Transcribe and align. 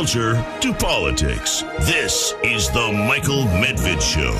culture 0.00 0.42
to 0.62 0.72
politics. 0.72 1.62
This 1.80 2.32
is 2.42 2.70
the 2.70 2.90
Michael 2.90 3.44
Medved 3.60 4.00
Show. 4.00 4.32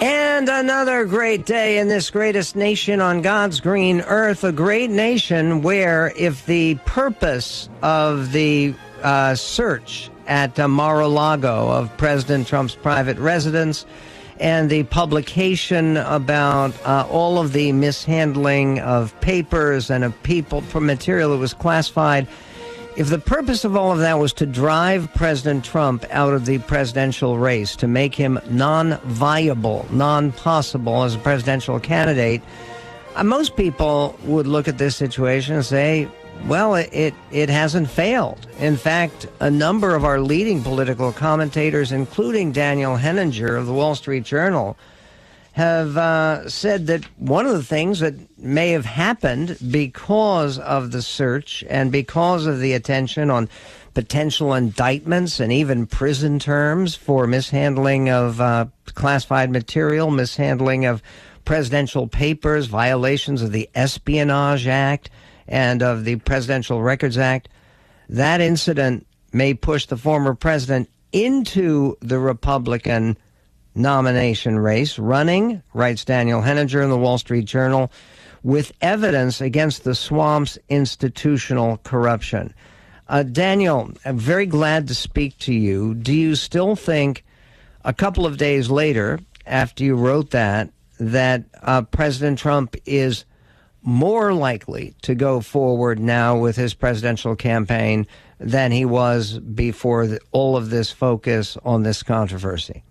And 0.00 0.48
another 0.48 1.04
great 1.04 1.44
day 1.44 1.78
in 1.78 1.88
this 1.88 2.10
greatest 2.10 2.54
nation 2.54 3.00
on 3.00 3.20
God's 3.20 3.58
green 3.58 4.02
earth, 4.02 4.44
a 4.44 4.52
great 4.52 4.88
nation 4.88 5.62
where 5.62 6.12
if 6.16 6.46
the 6.46 6.76
purpose 6.84 7.68
of 7.82 8.30
the 8.30 8.72
uh, 9.02 9.34
search 9.34 10.12
at 10.28 10.56
uh, 10.60 10.68
Mar-a-Lago 10.68 11.68
of 11.68 11.96
President 11.96 12.46
Trump's 12.46 12.76
private 12.76 13.18
residence 13.18 13.86
and 14.38 14.70
the 14.70 14.84
publication 14.84 15.96
about 15.96 16.72
uh, 16.86 17.04
all 17.10 17.38
of 17.38 17.52
the 17.52 17.72
mishandling 17.72 18.78
of 18.78 19.20
papers 19.20 19.90
and 19.90 20.04
of 20.04 20.22
people 20.22 20.60
for 20.60 20.80
material 20.80 21.30
that 21.30 21.38
was 21.38 21.52
classified– 21.52 22.28
if 22.96 23.08
the 23.08 23.18
purpose 23.18 23.64
of 23.64 23.76
all 23.76 23.92
of 23.92 23.98
that 24.00 24.18
was 24.18 24.32
to 24.34 24.46
drive 24.46 25.12
President 25.14 25.64
Trump 25.64 26.04
out 26.10 26.34
of 26.34 26.44
the 26.44 26.58
presidential 26.58 27.38
race, 27.38 27.76
to 27.76 27.86
make 27.86 28.14
him 28.14 28.38
non 28.50 28.98
viable, 29.04 29.86
non 29.90 30.32
possible 30.32 31.04
as 31.04 31.14
a 31.14 31.18
presidential 31.18 31.78
candidate, 31.78 32.42
uh, 33.14 33.24
most 33.24 33.56
people 33.56 34.18
would 34.24 34.46
look 34.46 34.68
at 34.68 34.78
this 34.78 34.96
situation 34.96 35.54
and 35.54 35.64
say, 35.64 36.08
well, 36.46 36.74
it, 36.74 36.88
it, 36.92 37.14
it 37.30 37.48
hasn't 37.48 37.88
failed. 37.88 38.46
In 38.58 38.76
fact, 38.76 39.26
a 39.40 39.50
number 39.50 39.94
of 39.94 40.04
our 40.04 40.20
leading 40.20 40.62
political 40.62 41.12
commentators, 41.12 41.92
including 41.92 42.50
Daniel 42.52 42.96
Henninger 42.96 43.56
of 43.56 43.66
the 43.66 43.72
Wall 43.72 43.94
Street 43.94 44.24
Journal, 44.24 44.76
have 45.52 45.96
uh, 45.96 46.48
said 46.48 46.86
that 46.86 47.04
one 47.18 47.46
of 47.46 47.52
the 47.52 47.62
things 47.62 48.00
that 48.00 48.14
may 48.38 48.70
have 48.70 48.84
happened 48.84 49.56
because 49.70 50.58
of 50.58 50.92
the 50.92 51.02
search 51.02 51.64
and 51.68 51.90
because 51.90 52.46
of 52.46 52.60
the 52.60 52.72
attention 52.72 53.30
on 53.30 53.48
potential 53.94 54.54
indictments 54.54 55.40
and 55.40 55.52
even 55.52 55.86
prison 55.86 56.38
terms 56.38 56.94
for 56.94 57.26
mishandling 57.26 58.08
of 58.08 58.40
uh, 58.40 58.66
classified 58.94 59.50
material, 59.50 60.10
mishandling 60.10 60.84
of 60.86 61.02
presidential 61.44 62.06
papers, 62.06 62.66
violations 62.66 63.42
of 63.42 63.50
the 63.50 63.68
Espionage 63.74 64.66
Act 64.68 65.10
and 65.48 65.82
of 65.82 66.04
the 66.04 66.16
Presidential 66.16 66.80
Records 66.80 67.18
Act. 67.18 67.48
That 68.08 68.40
incident 68.40 69.06
may 69.32 69.54
push 69.54 69.86
the 69.86 69.96
former 69.96 70.34
president 70.34 70.88
into 71.12 71.96
the 72.00 72.18
Republican 72.18 73.18
nomination 73.74 74.58
race, 74.58 74.98
running, 74.98 75.62
writes 75.74 76.04
Daniel 76.04 76.40
Henninger 76.40 76.82
in 76.82 76.90
the 76.90 76.98
Wall 76.98 77.18
Street 77.18 77.44
Journal, 77.44 77.90
with 78.42 78.72
evidence 78.80 79.40
against 79.40 79.84
the 79.84 79.94
swamp's 79.94 80.58
institutional 80.68 81.78
corruption. 81.78 82.54
Uh, 83.08 83.22
Daniel, 83.22 83.90
I'm 84.04 84.18
very 84.18 84.46
glad 84.46 84.88
to 84.88 84.94
speak 84.94 85.36
to 85.38 85.52
you. 85.52 85.94
Do 85.94 86.14
you 86.14 86.34
still 86.34 86.76
think, 86.76 87.24
a 87.84 87.92
couple 87.92 88.24
of 88.24 88.36
days 88.36 88.70
later, 88.70 89.18
after 89.46 89.84
you 89.84 89.96
wrote 89.96 90.30
that, 90.30 90.70
that 90.98 91.44
uh, 91.62 91.82
President 91.82 92.38
Trump 92.38 92.76
is 92.86 93.24
more 93.82 94.32
likely 94.32 94.94
to 95.02 95.14
go 95.14 95.40
forward 95.40 95.98
now 95.98 96.38
with 96.38 96.56
his 96.56 96.74
presidential 96.74 97.34
campaign 97.34 98.06
than 98.38 98.72
he 98.72 98.84
was 98.84 99.38
before 99.38 100.06
the, 100.06 100.20
all 100.32 100.56
of 100.56 100.70
this 100.70 100.90
focus 100.90 101.56
on 101.64 101.82
this 101.82 102.02
controversy? 102.02 102.84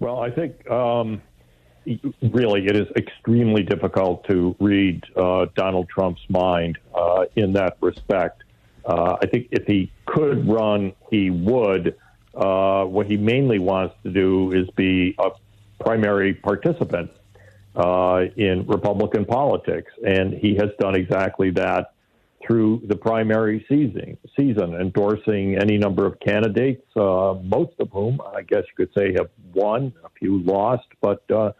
Well, 0.00 0.20
I 0.20 0.30
think 0.30 0.68
um, 0.70 1.20
really 2.22 2.66
it 2.66 2.76
is 2.76 2.86
extremely 2.96 3.62
difficult 3.62 4.26
to 4.28 4.54
read 4.60 5.02
uh, 5.16 5.46
Donald 5.54 5.88
Trump's 5.88 6.22
mind 6.28 6.78
uh, 6.94 7.24
in 7.36 7.52
that 7.54 7.76
respect. 7.80 8.44
Uh, 8.84 9.16
I 9.20 9.26
think 9.26 9.48
if 9.50 9.66
he 9.66 9.90
could 10.06 10.48
run, 10.48 10.92
he 11.10 11.30
would. 11.30 11.96
Uh, 12.34 12.84
what 12.84 13.06
he 13.06 13.16
mainly 13.16 13.58
wants 13.58 13.96
to 14.04 14.10
do 14.10 14.52
is 14.52 14.68
be 14.76 15.14
a 15.18 15.30
primary 15.80 16.34
participant 16.34 17.10
uh, 17.74 18.26
in 18.36 18.66
Republican 18.66 19.24
politics, 19.24 19.92
and 20.06 20.32
he 20.34 20.54
has 20.54 20.70
done 20.78 20.94
exactly 20.94 21.50
that 21.50 21.92
through 22.48 22.82
the 22.88 22.96
primary 22.96 23.64
season, 23.68 24.16
season 24.34 24.74
endorsing 24.74 25.58
any 25.60 25.76
number 25.76 26.06
of 26.06 26.18
candidates, 26.18 26.82
uh, 26.96 27.34
most 27.42 27.74
of 27.78 27.90
whom 27.92 28.20
I 28.34 28.42
guess 28.42 28.62
you 28.66 28.86
could 28.86 28.90
say 28.96 29.12
have 29.18 29.28
won, 29.52 29.92
a 30.02 30.08
few 30.18 30.40
lost, 30.42 30.86
but 31.02 31.30
uh, 31.30 31.52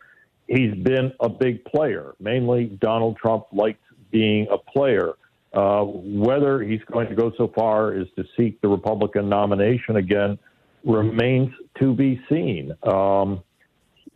he's 0.47 0.75
been 0.75 1.13
a 1.21 1.29
big 1.29 1.63
player. 1.67 2.15
Mainly, 2.19 2.67
Donald 2.81 3.19
Trump 3.19 3.45
likes 3.53 3.79
being 4.11 4.49
a 4.51 4.57
player. 4.57 5.13
Uh, 5.53 5.83
whether 5.85 6.63
he's 6.63 6.81
going 6.93 7.09
to 7.09 7.15
go 7.15 7.33
so 7.39 7.51
far 7.55 7.95
as 7.95 8.07
to 8.17 8.25
seek 8.37 8.61
the 8.61 8.69
Republican 8.69 9.29
nomination 9.29 9.97
again 9.97 10.39
remains 10.85 11.51
to 11.81 11.95
be 11.95 12.21
seen. 12.29 12.73
Um, 12.83 13.43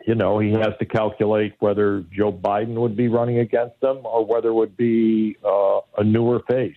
you 0.06 0.14
know, 0.14 0.38
he 0.38 0.52
has 0.52 0.72
to 0.78 0.86
calculate 0.86 1.54
whether 1.60 2.04
Joe 2.12 2.32
Biden 2.32 2.74
would 2.74 2.96
be 2.96 3.08
running 3.08 3.38
against 3.38 3.82
him 3.82 3.98
or 4.04 4.24
whether 4.24 4.48
it 4.48 4.54
would 4.54 4.76
be 4.76 5.36
uh, 5.44 5.80
a 5.98 6.04
newer 6.04 6.40
face. 6.50 6.74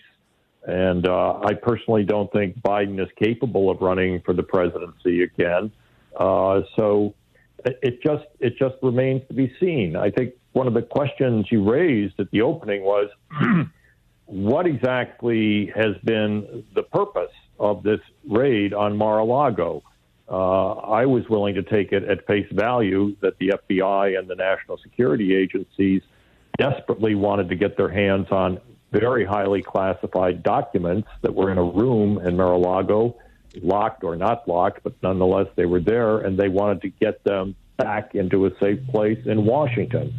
And 0.67 1.07
uh, 1.07 1.39
I 1.43 1.53
personally 1.53 2.03
don't 2.03 2.31
think 2.31 2.59
Biden 2.61 3.01
is 3.01 3.09
capable 3.21 3.69
of 3.69 3.81
running 3.81 4.21
for 4.25 4.33
the 4.33 4.43
presidency 4.43 5.23
again. 5.23 5.71
Uh, 6.19 6.61
so 6.75 7.13
it 7.65 8.01
just 8.03 8.25
it 8.39 8.57
just 8.57 8.75
remains 8.81 9.21
to 9.27 9.33
be 9.33 9.53
seen. 9.59 9.95
I 9.95 10.11
think 10.11 10.33
one 10.53 10.67
of 10.67 10.73
the 10.73 10.81
questions 10.81 11.47
you 11.51 11.69
raised 11.69 12.19
at 12.19 12.31
the 12.31 12.41
opening 12.41 12.83
was, 12.83 13.09
what 14.25 14.65
exactly 14.65 15.71
has 15.75 15.95
been 16.03 16.63
the 16.73 16.83
purpose 16.83 17.33
of 17.59 17.83
this 17.83 17.99
raid 18.29 18.73
on 18.73 18.97
Mar-a-Lago? 18.97 19.83
Uh, 20.27 20.73
I 20.73 21.05
was 21.05 21.27
willing 21.29 21.55
to 21.55 21.63
take 21.63 21.91
it 21.91 22.03
at 22.03 22.25
face 22.25 22.47
value 22.51 23.15
that 23.21 23.37
the 23.37 23.53
FBI 23.69 24.17
and 24.17 24.27
the 24.27 24.35
national 24.35 24.77
security 24.79 25.35
agencies 25.35 26.01
desperately 26.57 27.15
wanted 27.15 27.49
to 27.49 27.55
get 27.55 27.77
their 27.77 27.89
hands 27.89 28.27
on 28.31 28.59
very 28.91 29.25
highly 29.25 29.61
classified 29.61 30.41
documents 30.41 31.07
that 31.21 31.33
were 31.33 31.51
in 31.51 31.57
a 31.57 31.63
room 31.63 32.17
in 32.19 32.37
Mar-a-Lago, 32.37 33.15
locked 33.61 34.03
or 34.03 34.15
not 34.15 34.47
locked, 34.47 34.83
but 34.83 34.93
nonetheless 35.03 35.47
they 35.55 35.65
were 35.65 35.81
there, 35.81 36.19
and 36.19 36.37
they 36.39 36.49
wanted 36.49 36.81
to 36.81 36.89
get 36.89 37.23
them 37.23 37.55
back 37.77 38.15
into 38.15 38.45
a 38.45 38.51
safe 38.59 38.79
place 38.87 39.19
in 39.25 39.45
Washington. 39.45 40.13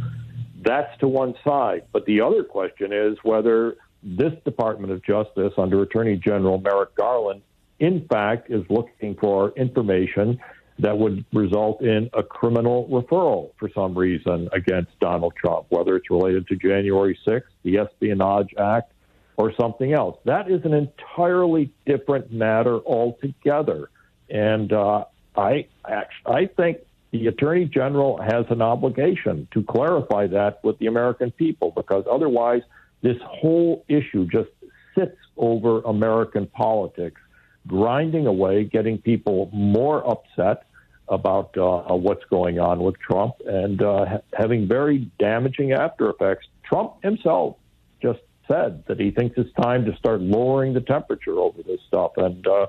That's 0.62 0.96
to 0.98 1.08
one 1.08 1.34
side. 1.44 1.84
But 1.92 2.04
the 2.06 2.20
other 2.20 2.44
question 2.44 2.92
is 2.92 3.16
whether 3.22 3.76
this 4.02 4.32
Department 4.44 4.92
of 4.92 5.02
Justice, 5.02 5.52
under 5.56 5.82
Attorney 5.82 6.16
General 6.16 6.58
Merrick 6.58 6.94
Garland, 6.94 7.42
in 7.78 8.06
fact, 8.08 8.50
is 8.50 8.64
looking 8.70 9.16
for 9.16 9.52
information 9.56 10.38
that 10.78 10.96
would 10.96 11.24
result 11.32 11.80
in 11.82 12.10
a 12.12 12.22
criminal 12.22 12.86
referral 12.88 13.50
for 13.58 13.70
some 13.74 13.96
reason 13.96 14.48
against 14.52 14.98
Donald 15.00 15.32
Trump, 15.36 15.66
whether 15.70 15.96
it's 15.96 16.10
related 16.10 16.46
to 16.48 16.56
January 16.56 17.18
6th, 17.26 17.42
the 17.62 17.78
Espionage 17.78 18.54
Act, 18.58 18.92
or 19.38 19.52
something 19.58 19.92
else. 19.92 20.18
That 20.24 20.50
is 20.50 20.64
an 20.64 20.74
entirely 20.74 21.72
different 21.86 22.32
matter 22.32 22.78
altogether. 22.78 23.90
And 24.28 24.72
uh, 24.72 25.04
I, 25.36 25.66
I 25.84 26.46
think 26.56 26.78
the 27.10 27.26
Attorney 27.28 27.66
General 27.66 28.20
has 28.20 28.44
an 28.50 28.60
obligation 28.60 29.48
to 29.52 29.62
clarify 29.62 30.26
that 30.28 30.62
with 30.64 30.78
the 30.78 30.86
American 30.86 31.30
people 31.30 31.70
because 31.70 32.04
otherwise, 32.10 32.62
this 33.02 33.16
whole 33.22 33.84
issue 33.88 34.26
just 34.26 34.48
sits 34.94 35.16
over 35.36 35.80
American 35.82 36.46
politics 36.46 37.20
grinding 37.66 38.26
away, 38.26 38.64
getting 38.64 38.98
people 38.98 39.50
more 39.52 40.08
upset 40.08 40.66
about 41.08 41.56
uh, 41.56 41.94
what's 41.94 42.24
going 42.24 42.58
on 42.58 42.80
with 42.80 42.98
Trump 42.98 43.34
and 43.46 43.80
uh, 43.82 44.18
having 44.32 44.66
very 44.66 45.10
damaging 45.18 45.72
after 45.72 46.10
effects. 46.10 46.46
Trump 46.64 46.94
himself 47.02 47.56
just 48.02 48.20
said 48.48 48.84
that 48.86 48.98
he 48.98 49.10
thinks 49.10 49.36
it's 49.38 49.52
time 49.54 49.84
to 49.84 49.96
start 49.96 50.20
lowering 50.20 50.74
the 50.74 50.80
temperature 50.80 51.38
over 51.38 51.62
this 51.62 51.80
stuff. 51.86 52.12
And 52.16 52.46
uh, 52.46 52.66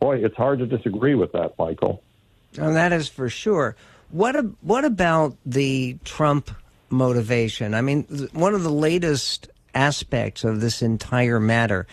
boy, 0.00 0.24
it's 0.24 0.36
hard 0.36 0.58
to 0.60 0.66
disagree 0.66 1.14
with 1.14 1.32
that, 1.32 1.54
Michael. 1.58 2.02
And 2.58 2.76
that 2.76 2.92
is 2.92 3.08
for 3.08 3.28
sure. 3.28 3.76
What 4.10 4.36
what 4.62 4.84
about 4.84 5.36
the 5.44 5.98
Trump 6.04 6.50
motivation? 6.90 7.74
I 7.74 7.80
mean, 7.80 8.04
one 8.32 8.54
of 8.54 8.62
the 8.62 8.70
latest 8.70 9.48
aspects 9.74 10.44
of 10.44 10.60
this 10.60 10.80
entire 10.80 11.38
matter 11.38 11.86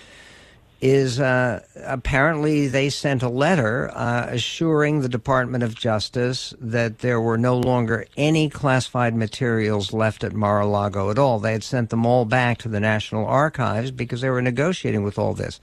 is 0.83 1.17
uh, 1.17 1.63
apparently 1.85 2.67
they 2.67 2.89
sent 2.89 3.23
a 3.23 3.29
letter 3.29 3.89
uh, 3.95 4.27
assuring 4.27 4.99
the 4.99 5.07
Department 5.07 5.63
of 5.63 5.73
Justice 5.73 6.53
that 6.59 6.99
there 6.99 7.21
were 7.21 7.37
no 7.37 7.57
longer 7.57 8.05
any 8.17 8.49
classified 8.49 9.15
materials 9.15 9.93
left 9.93 10.25
at 10.25 10.33
Mar 10.33 10.59
a 10.59 10.67
Lago 10.67 11.09
at 11.09 11.17
all. 11.17 11.39
They 11.39 11.53
had 11.53 11.63
sent 11.63 11.89
them 11.89 12.05
all 12.05 12.25
back 12.25 12.57
to 12.59 12.67
the 12.67 12.81
National 12.81 13.25
Archives 13.25 13.91
because 13.91 14.19
they 14.19 14.29
were 14.29 14.41
negotiating 14.41 15.03
with 15.03 15.17
all 15.17 15.33
this. 15.33 15.61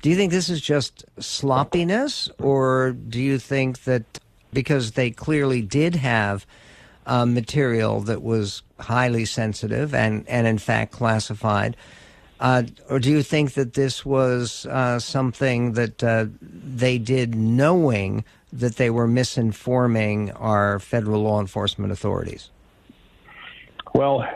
Do 0.00 0.08
you 0.08 0.14
think 0.14 0.30
this 0.30 0.48
is 0.48 0.60
just 0.60 1.04
sloppiness, 1.18 2.30
or 2.38 2.92
do 2.92 3.20
you 3.20 3.40
think 3.40 3.82
that 3.82 4.20
because 4.52 4.92
they 4.92 5.10
clearly 5.10 5.60
did 5.60 5.96
have 5.96 6.46
uh, 7.04 7.26
material 7.26 7.98
that 8.02 8.22
was 8.22 8.62
highly 8.78 9.24
sensitive 9.24 9.92
and, 9.92 10.24
and 10.28 10.46
in 10.46 10.58
fact 10.58 10.92
classified? 10.92 11.76
Uh, 12.42 12.64
or 12.90 12.98
do 12.98 13.08
you 13.08 13.22
think 13.22 13.52
that 13.54 13.74
this 13.74 14.04
was 14.04 14.66
uh, 14.66 14.98
something 14.98 15.74
that 15.74 16.02
uh, 16.02 16.26
they 16.42 16.98
did 16.98 17.36
knowing 17.36 18.24
that 18.52 18.74
they 18.74 18.90
were 18.90 19.06
misinforming 19.06 20.36
our 20.40 20.80
federal 20.80 21.22
law 21.22 21.40
enforcement 21.40 21.92
authorities? 21.92 22.50
Well, 23.94 24.28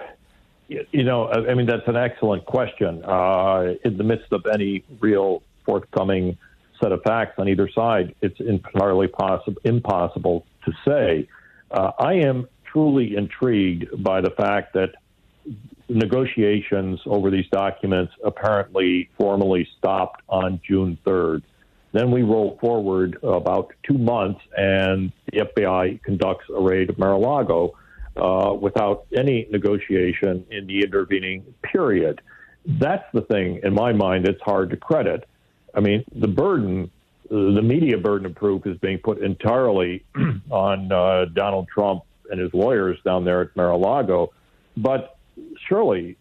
you 0.69 1.03
know, 1.03 1.29
I 1.29 1.55
mean, 1.55 1.67
that's 1.67 1.89
an 1.89 1.97
excellent 1.97 2.47
question. 2.47 3.05
Uh, 3.05 3.75
in 3.85 3.97
the 3.97 4.05
midst 4.05 4.33
of 4.33 4.47
any 4.47 4.85
real 5.01 5.43
forthcoming 5.65 6.39
set 6.81 6.93
of 6.93 7.03
facts 7.03 7.35
on 7.39 7.49
either 7.49 7.69
side, 7.69 8.15
it's 8.23 8.39
entirely 8.39 9.09
possible, 9.09 9.61
impossible 9.65 10.47
to 10.65 10.73
say. 10.87 11.29
Uh, 11.73 11.91
I 11.99 12.15
am 12.15 12.47
truly 12.67 13.17
intrigued 13.17 14.01
by 14.05 14.21
the 14.21 14.31
fact 14.31 14.75
that 14.75 14.95
negotiations 15.89 17.01
over 17.07 17.31
these 17.31 17.47
documents 17.51 18.13
apparently 18.25 19.09
formally 19.19 19.69
stopped 19.79 20.23
on 20.29 20.61
June 20.67 20.99
3rd. 21.07 21.43
Then 21.93 22.11
we 22.11 22.23
roll 22.23 22.59
forward 22.61 23.19
about 23.23 23.73
two 23.83 23.97
months, 23.97 24.41
and 24.57 25.13
the 25.33 25.47
FBI 25.47 26.03
conducts 26.03 26.45
a 26.55 26.61
raid 26.61 26.91
of 26.91 26.99
Mar-a-Lago 26.99 27.75
uh, 28.17 28.53
without 28.53 29.07
any 29.17 29.47
negotiation 29.51 30.45
in 30.51 30.67
the 30.67 30.83
intervening 30.83 31.45
period. 31.63 32.21
That's 32.67 33.05
the 33.15 33.23
thing, 33.23 33.61
in 33.63 33.73
my 33.73 33.93
mind, 33.93 34.27
it's 34.27 34.43
hard 34.43 34.71
to 34.71 34.77
credit. 34.77 35.29
I 35.75 35.81
mean, 35.81 36.05
the 36.15 36.29
burden, 36.29 36.91
the 37.31 37.63
media 37.63 37.97
burden 37.97 38.27
of 38.27 38.35
proof 38.35 38.67
is 38.67 38.77
being 38.79 38.99
put 38.99 39.19
entirely 39.19 40.05
on 40.51 40.91
uh, 40.91 41.27
Donald 41.33 41.69
Trump 41.69 42.03
and 42.31 42.41
his 42.41 42.53
lawyers 42.53 42.99
down 43.05 43.25
there 43.25 43.43
at 43.43 43.57
Mar-a-Lago. 43.57 44.33
But 44.77 45.16
surely 45.69 46.17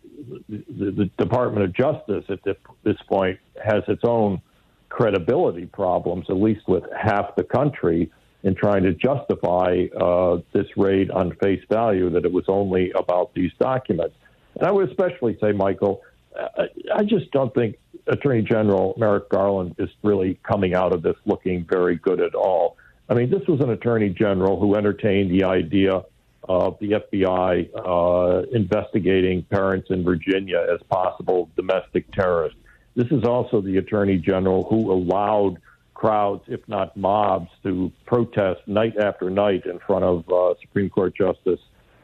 the, 0.49 0.91
the 0.91 1.09
Department 1.17 1.65
of 1.65 1.73
Justice 1.73 2.25
at 2.29 2.39
this 2.83 2.97
point 3.07 3.39
has 3.63 3.83
its 3.87 4.01
own 4.03 4.41
credibility 4.89 5.65
problems, 5.65 6.25
at 6.29 6.37
least 6.37 6.67
with 6.67 6.83
half 6.97 7.35
the 7.35 7.43
country 7.43 8.11
in 8.43 8.55
trying 8.55 8.83
to 8.83 8.93
justify 8.93 9.85
uh, 9.99 10.37
this 10.53 10.67
raid 10.77 11.09
on 11.11 11.35
face 11.43 11.63
value 11.69 12.09
that 12.11 12.25
it 12.25 12.31
was 12.31 12.45
only 12.47 12.91
about 12.91 13.33
these 13.33 13.51
documents. 13.59 14.15
And 14.55 14.67
I 14.67 14.71
would 14.71 14.87
especially 14.89 15.37
say, 15.41 15.51
Michael, 15.51 16.01
I, 16.37 16.67
I 16.95 17.03
just 17.03 17.31
don't 17.31 17.53
think 17.53 17.77
Attorney 18.07 18.43
General 18.43 18.93
Merrick 18.97 19.29
Garland 19.29 19.75
is 19.79 19.89
really 20.03 20.39
coming 20.43 20.75
out 20.75 20.93
of 20.93 21.01
this 21.01 21.15
looking 21.25 21.65
very 21.67 21.95
good 21.95 22.21
at 22.21 22.35
all. 22.35 22.77
I 23.09 23.15
mean, 23.15 23.29
this 23.29 23.41
was 23.47 23.59
an 23.61 23.69
Attorney 23.71 24.09
General 24.09 24.59
who 24.59 24.75
entertained 24.75 25.31
the 25.31 25.43
idea 25.43 26.03
of 26.47 26.77
the 26.79 26.91
FBI 26.91 27.69
uh, 27.75 28.47
investigating 28.51 29.43
parents 29.43 29.87
in 29.89 30.03
Virginia 30.03 30.65
as 30.73 30.81
possible 30.89 31.49
domestic 31.55 32.11
terrorists. 32.11 32.59
This 32.95 33.07
is 33.11 33.23
also 33.23 33.61
the 33.61 33.77
Attorney 33.77 34.17
General 34.17 34.63
who 34.63 34.91
allowed 34.91 35.57
crowds, 35.93 36.43
if 36.47 36.61
not 36.67 36.95
mobs, 36.95 37.49
to 37.63 37.91
protest 38.05 38.61
night 38.67 38.97
after 38.97 39.29
night 39.29 39.65
in 39.65 39.79
front 39.79 40.03
of 40.03 40.29
uh, 40.29 40.53
Supreme 40.61 40.89
Court 40.89 41.15
Justice 41.15 41.59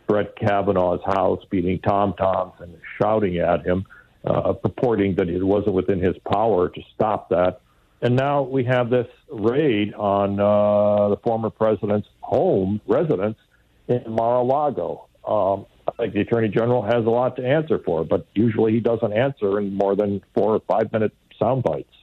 Brett 0.07 0.35
Kavanaugh's 0.35 1.03
house, 1.05 1.41
beating 1.49 1.79
tom 1.79 2.13
toms 2.17 2.53
and 2.59 2.75
shouting 3.01 3.37
at 3.37 3.65
him, 3.65 3.85
uh, 4.25 4.53
purporting 4.53 5.15
that 5.15 5.29
it 5.29 5.43
wasn't 5.43 5.73
within 5.73 6.01
his 6.01 6.15
power 6.29 6.67
to 6.67 6.81
stop 6.93 7.29
that. 7.29 7.61
And 8.01 8.15
now 8.15 8.41
we 8.41 8.63
have 8.65 8.89
this 8.89 9.07
raid 9.29 9.93
on 9.93 10.39
uh, 10.39 11.09
the 11.09 11.17
former 11.17 11.49
president's 11.49 12.09
home 12.19 12.81
residence 12.87 13.37
in 13.91 14.11
Mar-a-Lago. 14.11 15.07
Um, 15.27 15.65
I 15.87 15.91
think 15.97 16.13
the 16.13 16.21
attorney 16.21 16.49
general 16.49 16.81
has 16.83 17.05
a 17.05 17.09
lot 17.09 17.35
to 17.37 17.45
answer 17.45 17.79
for, 17.79 18.03
but 18.03 18.25
usually 18.33 18.73
he 18.73 18.79
doesn't 18.79 19.13
answer 19.13 19.59
in 19.59 19.73
more 19.73 19.95
than 19.95 20.21
four 20.33 20.55
or 20.55 20.59
five 20.61 20.91
minute 20.91 21.13
sound 21.39 21.63
bites. 21.63 21.93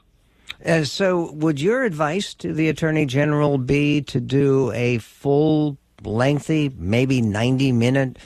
Uh, 0.64 0.84
so, 0.84 1.30
would 1.32 1.60
your 1.60 1.84
advice 1.84 2.34
to 2.34 2.52
the 2.52 2.68
Attorney 2.68 3.06
General 3.06 3.58
be 3.58 4.02
to 4.02 4.20
do 4.20 4.72
a 4.72 4.98
full, 4.98 5.78
lengthy, 6.02 6.72
maybe 6.76 7.22
90 7.22 7.70
minute 7.72 8.18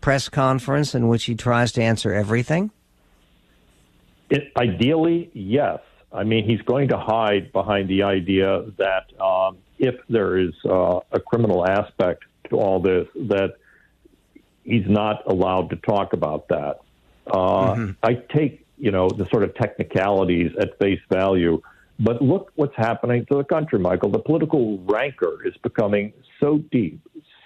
press 0.00 0.28
conference 0.28 0.94
in 0.94 1.08
which 1.08 1.24
he 1.24 1.34
tries 1.34 1.72
to 1.72 1.82
answer 1.82 2.12
everything? 2.12 2.70
It, 4.30 4.52
ideally, 4.56 5.30
yes. 5.34 5.80
I 6.12 6.24
mean, 6.24 6.48
he's 6.48 6.62
going 6.62 6.88
to 6.88 6.98
hide 6.98 7.52
behind 7.52 7.88
the 7.88 8.04
idea 8.04 8.64
that 8.78 9.20
um, 9.20 9.58
if 9.78 9.96
there 10.08 10.38
is 10.38 10.52
uh, 10.64 11.00
a 11.10 11.20
criminal 11.20 11.66
aspect 11.66 12.24
to 12.50 12.56
all 12.56 12.80
this, 12.80 13.06
that 13.14 13.54
he's 14.64 14.88
not 14.88 15.22
allowed 15.26 15.70
to 15.70 15.76
talk 15.76 16.12
about 16.12 16.48
that. 16.48 16.80
Uh, 17.26 17.74
mm-hmm. 17.74 17.90
I 18.02 18.14
take, 18.34 18.66
you 18.78 18.90
know, 18.90 19.08
the 19.08 19.26
sort 19.30 19.42
of 19.42 19.54
technicalities 19.54 20.52
at 20.60 20.78
face 20.78 21.00
value. 21.10 21.60
But 21.98 22.22
look 22.22 22.50
what's 22.54 22.76
happening 22.76 23.26
to 23.30 23.36
the 23.36 23.44
country, 23.44 23.78
Michael. 23.78 24.10
The 24.10 24.20
political 24.20 24.78
rancor 24.78 25.46
is 25.46 25.54
becoming 25.62 26.12
so 26.40 26.58
deep, 26.70 27.00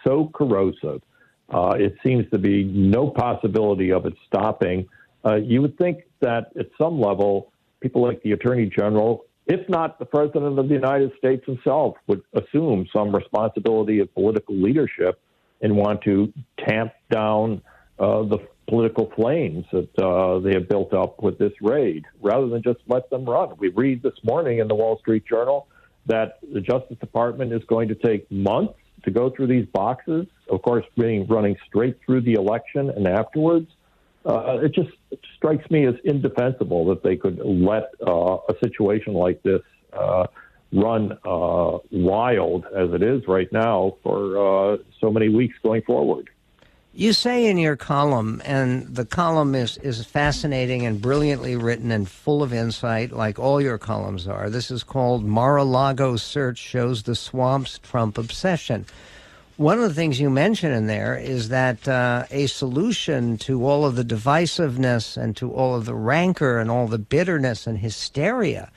so 0.04 0.30
corrosive. 0.32 1.02
Uh, 1.48 1.74
it 1.76 1.96
seems 2.04 2.28
to 2.30 2.38
be 2.38 2.64
no 2.64 3.10
possibility 3.10 3.92
of 3.92 4.06
it 4.06 4.14
stopping. 4.26 4.88
Uh, 5.24 5.36
you 5.36 5.60
would 5.60 5.76
think 5.76 6.04
that 6.20 6.52
at 6.58 6.66
some 6.78 7.00
level, 7.00 7.52
people 7.80 8.02
like 8.02 8.22
the 8.22 8.32
Attorney 8.32 8.66
General, 8.66 9.24
if 9.46 9.68
not 9.68 9.98
the 9.98 10.04
President 10.04 10.58
of 10.58 10.68
the 10.68 10.74
United 10.74 11.12
States 11.18 11.44
himself, 11.46 11.96
would 12.06 12.22
assume 12.34 12.86
some 12.92 13.14
responsibility 13.14 14.00
of 14.00 14.12
political 14.14 14.54
leadership 14.54 15.20
and 15.60 15.76
want 15.76 16.02
to 16.02 16.32
tamp 16.58 16.92
down 17.10 17.62
uh, 17.98 18.22
the 18.22 18.38
political 18.68 19.10
flames 19.14 19.64
that 19.72 19.98
uh, 19.98 20.38
they 20.38 20.52
have 20.54 20.68
built 20.68 20.94
up 20.94 21.22
with 21.22 21.38
this 21.38 21.52
raid 21.60 22.04
rather 22.22 22.48
than 22.48 22.62
just 22.62 22.80
let 22.86 23.08
them 23.10 23.24
run. 23.24 23.54
We 23.58 23.68
read 23.68 24.02
this 24.02 24.14
morning 24.22 24.58
in 24.58 24.68
the 24.68 24.74
Wall 24.74 24.98
Street 24.98 25.24
Journal 25.26 25.66
that 26.06 26.38
the 26.52 26.60
Justice 26.60 26.98
Department 26.98 27.52
is 27.52 27.62
going 27.66 27.88
to 27.88 27.94
take 27.94 28.30
months 28.30 28.74
to 29.04 29.10
go 29.10 29.30
through 29.30 29.48
these 29.48 29.66
boxes, 29.66 30.26
of 30.50 30.62
course, 30.62 30.84
being 30.96 31.26
running 31.26 31.56
straight 31.66 31.98
through 32.04 32.22
the 32.22 32.34
election 32.34 32.90
and 32.90 33.06
afterwards. 33.06 33.70
Uh, 34.24 34.58
it 34.62 34.74
just 34.74 34.90
strikes 35.36 35.70
me 35.70 35.86
as 35.86 35.94
indefensible 36.04 36.86
that 36.86 37.02
they 37.02 37.16
could 37.16 37.38
let 37.44 37.90
uh, 38.06 38.36
a 38.48 38.54
situation 38.62 39.12
like 39.12 39.42
this 39.42 39.60
uh, 39.92 40.26
run 40.72 41.12
uh, 41.24 41.78
wild 41.90 42.64
as 42.74 42.92
it 42.92 43.02
is 43.02 43.26
right 43.28 43.52
now 43.52 43.96
for 44.02 44.72
uh, 44.72 44.76
so 45.00 45.10
many 45.10 45.28
weeks 45.28 45.56
going 45.62 45.82
forward. 45.82 46.30
You 46.96 47.12
say 47.12 47.46
in 47.46 47.58
your 47.58 47.74
column, 47.74 48.40
and 48.44 48.94
the 48.94 49.04
column 49.04 49.56
is, 49.56 49.78
is 49.78 50.04
fascinating 50.04 50.86
and 50.86 51.02
brilliantly 51.02 51.56
written 51.56 51.90
and 51.90 52.08
full 52.08 52.40
of 52.40 52.52
insight, 52.52 53.10
like 53.10 53.36
all 53.36 53.60
your 53.60 53.78
columns 53.78 54.28
are. 54.28 54.48
This 54.48 54.70
is 54.70 54.84
called 54.84 55.24
Mar 55.24 55.56
a 55.56 55.64
Lago 55.64 56.14
Search 56.14 56.58
Shows 56.58 57.02
the 57.02 57.16
Swamp's 57.16 57.78
Trump 57.80 58.16
Obsession. 58.16 58.86
One 59.56 59.78
of 59.78 59.88
the 59.88 59.94
things 59.94 60.18
you 60.18 60.30
mention 60.30 60.72
in 60.72 60.88
there 60.88 61.16
is 61.16 61.50
that 61.50 61.86
uh, 61.86 62.24
a 62.32 62.48
solution 62.48 63.38
to 63.38 63.64
all 63.64 63.84
of 63.84 63.94
the 63.94 64.04
divisiveness 64.04 65.16
and 65.16 65.36
to 65.36 65.52
all 65.52 65.76
of 65.76 65.84
the 65.84 65.94
rancor 65.94 66.58
and 66.58 66.68
all 66.68 66.88
the 66.88 66.98
bitterness 66.98 67.64
and 67.68 67.78
hysteria 67.78 68.72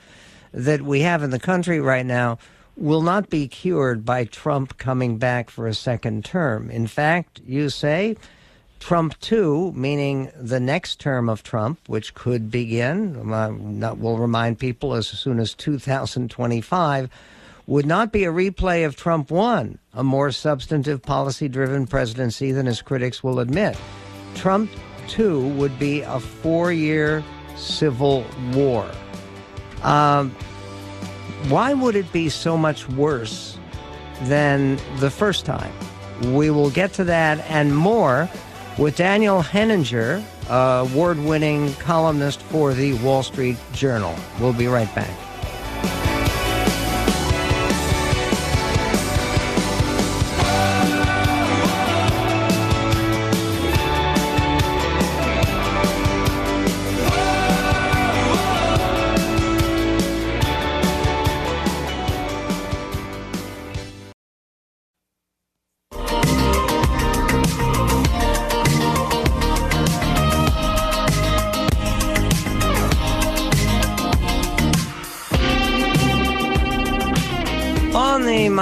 that 0.52 0.82
we 0.82 1.00
have 1.00 1.24
in 1.24 1.30
the 1.30 1.40
country 1.40 1.80
right 1.80 2.06
now 2.06 2.38
will 2.76 3.02
not 3.02 3.28
be 3.28 3.48
cured 3.48 4.04
by 4.04 4.22
Trump 4.22 4.78
coming 4.78 5.18
back 5.18 5.50
for 5.50 5.66
a 5.66 5.74
second 5.74 6.24
term. 6.24 6.70
In 6.70 6.86
fact, 6.86 7.40
you 7.44 7.70
say 7.70 8.16
Trump 8.78 9.18
2, 9.18 9.72
meaning 9.72 10.30
the 10.40 10.60
next 10.60 11.00
term 11.00 11.28
of 11.28 11.42
Trump, 11.42 11.80
which 11.88 12.14
could 12.14 12.52
begin, 12.52 13.32
uh, 13.32 13.94
we'll 13.94 14.16
remind 14.16 14.60
people, 14.60 14.94
as 14.94 15.08
soon 15.08 15.40
as 15.40 15.54
2025, 15.54 17.10
would 17.68 17.84
not 17.84 18.10
be 18.12 18.24
a 18.24 18.32
replay 18.32 18.86
of 18.86 18.96
Trump 18.96 19.30
1, 19.30 19.78
a 19.92 20.02
more 20.02 20.32
substantive 20.32 21.02
policy 21.02 21.48
driven 21.48 21.86
presidency 21.86 22.50
than 22.50 22.64
his 22.64 22.80
critics 22.80 23.22
will 23.22 23.40
admit. 23.40 23.76
Trump 24.34 24.70
2 25.08 25.46
would 25.48 25.78
be 25.78 26.00
a 26.00 26.18
four 26.18 26.72
year 26.72 27.22
civil 27.56 28.24
war. 28.54 28.90
Um, 29.82 30.30
why 31.48 31.74
would 31.74 31.94
it 31.94 32.10
be 32.10 32.30
so 32.30 32.56
much 32.56 32.88
worse 32.88 33.58
than 34.22 34.78
the 34.96 35.10
first 35.10 35.44
time? 35.44 35.72
We 36.32 36.48
will 36.48 36.70
get 36.70 36.94
to 36.94 37.04
that 37.04 37.38
and 37.50 37.76
more 37.76 38.30
with 38.78 38.96
Daniel 38.96 39.42
Henninger, 39.42 40.24
award 40.48 41.18
winning 41.18 41.74
columnist 41.74 42.40
for 42.40 42.72
the 42.72 42.94
Wall 42.94 43.22
Street 43.22 43.58
Journal. 43.74 44.16
We'll 44.40 44.54
be 44.54 44.68
right 44.68 44.92
back. 44.94 46.07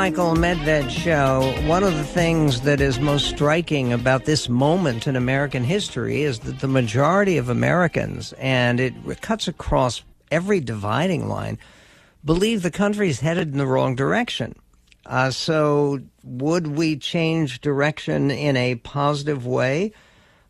Michael 0.06 0.36
Medved 0.36 0.88
show. 0.88 1.52
One 1.66 1.82
of 1.82 1.96
the 1.96 2.04
things 2.04 2.60
that 2.60 2.80
is 2.80 3.00
most 3.00 3.28
striking 3.28 3.92
about 3.92 4.24
this 4.24 4.48
moment 4.48 5.08
in 5.08 5.16
American 5.16 5.64
history 5.64 6.22
is 6.22 6.38
that 6.40 6.60
the 6.60 6.68
majority 6.68 7.38
of 7.38 7.48
Americans, 7.48 8.32
and 8.34 8.78
it 8.78 8.94
cuts 9.20 9.48
across 9.48 10.04
every 10.30 10.60
dividing 10.60 11.26
line, 11.26 11.58
believe 12.24 12.62
the 12.62 12.70
country 12.70 13.08
is 13.08 13.18
headed 13.18 13.50
in 13.50 13.58
the 13.58 13.66
wrong 13.66 13.96
direction. 13.96 14.54
Uh, 15.06 15.32
so, 15.32 15.98
would 16.22 16.68
we 16.68 16.96
change 16.96 17.60
direction 17.60 18.30
in 18.30 18.56
a 18.56 18.76
positive 18.76 19.44
way 19.44 19.90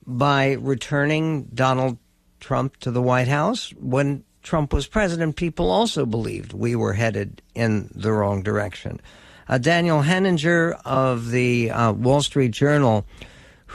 by 0.06 0.52
returning 0.52 1.44
Donald 1.54 1.96
Trump 2.40 2.76
to 2.80 2.90
the 2.90 3.00
White 3.00 3.28
House? 3.28 3.70
When 3.80 4.22
Trump 4.42 4.74
was 4.74 4.86
president, 4.86 5.36
people 5.36 5.70
also 5.70 6.04
believed 6.04 6.52
we 6.52 6.76
were 6.76 6.92
headed 6.92 7.40
in 7.54 7.90
the 7.94 8.12
wrong 8.12 8.42
direction. 8.42 9.00
Uh, 9.48 9.58
Daniel 9.58 10.02
Henninger 10.02 10.72
of 10.84 11.30
the 11.30 11.70
uh, 11.70 11.92
Wall 11.92 12.22
Street 12.22 12.50
Journal 12.50 13.06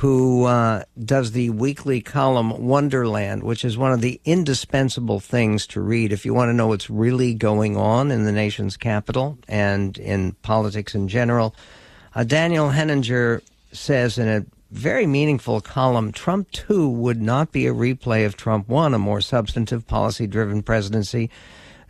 who 0.02 0.46
uh, 0.46 0.84
does 1.04 1.34
the 1.34 1.50
weekly 1.52 2.02
column 2.02 2.66
Wonderland, 2.66 3.44
which 3.44 3.66
is 3.66 3.78
one 3.78 3.92
of 3.92 4.02
the 4.02 4.20
indispensable 4.26 5.20
things 5.20 5.68
to 5.68 5.82
read 5.82 6.12
if 6.12 6.26
you 6.26 6.34
want 6.34 6.50
to 6.50 6.54
know 6.54 6.68
what's 6.68 6.90
really 6.90 7.34
going 7.34 7.76
on 7.78 8.10
in 8.10 8.24
the 8.26 8.32
nation's 8.32 8.78
capital 8.78 9.38
and 9.48 9.98
in 9.98 10.32
politics 10.42 10.96
in 10.96 11.08
general. 11.08 11.54
Uh, 12.16 12.24
Daniel 12.24 12.70
Henninger 12.70 13.42
says 13.74 14.18
in 14.18 14.28
a 14.28 14.46
very 14.72 15.06
meaningful 15.06 15.60
column 15.60 16.12
Trump 16.12 16.50
2 16.52 16.90
would 16.90 17.22
not 17.22 17.52
be 17.52 17.68
a 17.68 17.74
replay 17.74 18.26
of 18.26 18.38
Trump 18.38 18.70
1, 18.70 18.94
a 18.94 19.00
more 19.00 19.22
substantive, 19.22 19.86
policy 19.86 20.26
driven 20.26 20.64
presidency 20.64 21.30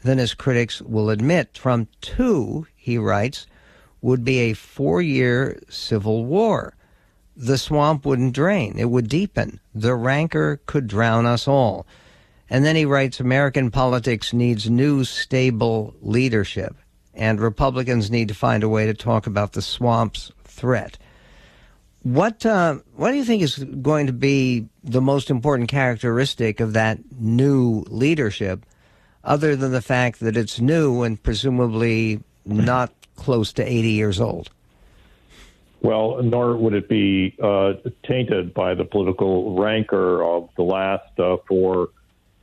than 0.03 0.17
his 0.17 0.33
critics 0.33 0.81
will 0.81 1.11
admit. 1.11 1.53
Trump 1.53 1.87
2, 2.01 2.65
he 2.75 2.97
writes, 2.97 3.45
would 4.01 4.23
be 4.23 4.39
a 4.39 4.53
four 4.53 5.01
year 5.01 5.59
civil 5.69 6.25
war 6.25 6.75
the 7.35 7.57
swamp 7.57 8.05
wouldn't 8.05 8.33
drain, 8.33 8.77
it 8.77 8.89
would 8.89 9.09
deepen. 9.09 9.59
The 9.73 9.95
rancor 9.95 10.61
could 10.65 10.87
drown 10.87 11.25
us 11.25 11.47
all. 11.47 11.87
And 12.49 12.65
then 12.65 12.75
he 12.75 12.85
writes 12.85 13.19
American 13.19 13.71
politics 13.71 14.33
needs 14.33 14.69
new, 14.69 15.03
stable 15.05 15.95
leadership, 16.01 16.75
and 17.13 17.39
Republicans 17.39 18.11
need 18.11 18.27
to 18.27 18.33
find 18.33 18.63
a 18.63 18.69
way 18.69 18.85
to 18.85 18.93
talk 18.93 19.25
about 19.25 19.53
the 19.53 19.61
swamp's 19.61 20.31
threat. 20.43 20.97
What 22.03 22.45
uh, 22.45 22.79
what 22.95 23.11
do 23.11 23.17
you 23.17 23.23
think 23.23 23.43
is 23.43 23.57
going 23.57 24.07
to 24.07 24.13
be 24.13 24.67
the 24.83 25.01
most 25.01 25.29
important 25.29 25.69
characteristic 25.69 26.59
of 26.59 26.73
that 26.73 26.99
new 27.17 27.85
leadership, 27.87 28.65
other 29.23 29.55
than 29.55 29.71
the 29.71 29.83
fact 29.83 30.19
that 30.19 30.35
it's 30.35 30.59
new 30.59 31.03
and 31.03 31.21
presumably 31.21 32.19
not 32.43 32.91
close 33.21 33.53
to 33.53 33.63
80 33.63 33.89
years 33.91 34.19
old? 34.19 34.49
Well, 35.81 36.21
nor 36.21 36.57
would 36.57 36.73
it 36.73 36.89
be 36.89 37.35
uh, 37.41 37.73
tainted 38.03 38.53
by 38.53 38.75
the 38.75 38.85
political 38.85 39.55
rancor 39.55 40.23
of 40.23 40.49
the 40.55 40.63
last 40.63 41.19
uh, 41.19 41.37
four, 41.47 41.89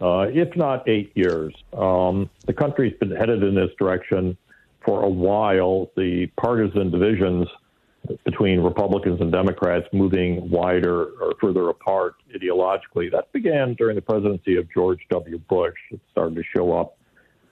uh, 0.01 0.27
if 0.33 0.57
not 0.57 0.89
eight 0.89 1.13
years. 1.15 1.55
Um, 1.73 2.31
the 2.47 2.53
country's 2.53 2.97
been 2.99 3.11
headed 3.11 3.43
in 3.43 3.55
this 3.55 3.71
direction 3.79 4.37
for 4.85 5.05
a 5.05 5.09
while. 5.09 5.91
The 5.97 6.27
partisan 6.37 6.91
divisions 6.91 7.47
between 8.25 8.61
Republicans 8.61 9.21
and 9.21 9.31
Democrats 9.31 9.87
moving 9.93 10.51
wider 10.51 11.11
or 11.21 11.35
further 11.41 11.69
apart 11.69 12.15
ideologically. 12.35 13.11
That 13.13 13.31
began 13.33 13.75
during 13.75 13.97
the 13.97 14.03
presidency 14.03 14.57
of 14.57 14.73
George 14.73 15.01
W. 15.11 15.39
Bush. 15.39 15.77
It 15.91 16.01
started 16.11 16.35
to 16.37 16.43
show 16.57 16.73
up 16.73 16.98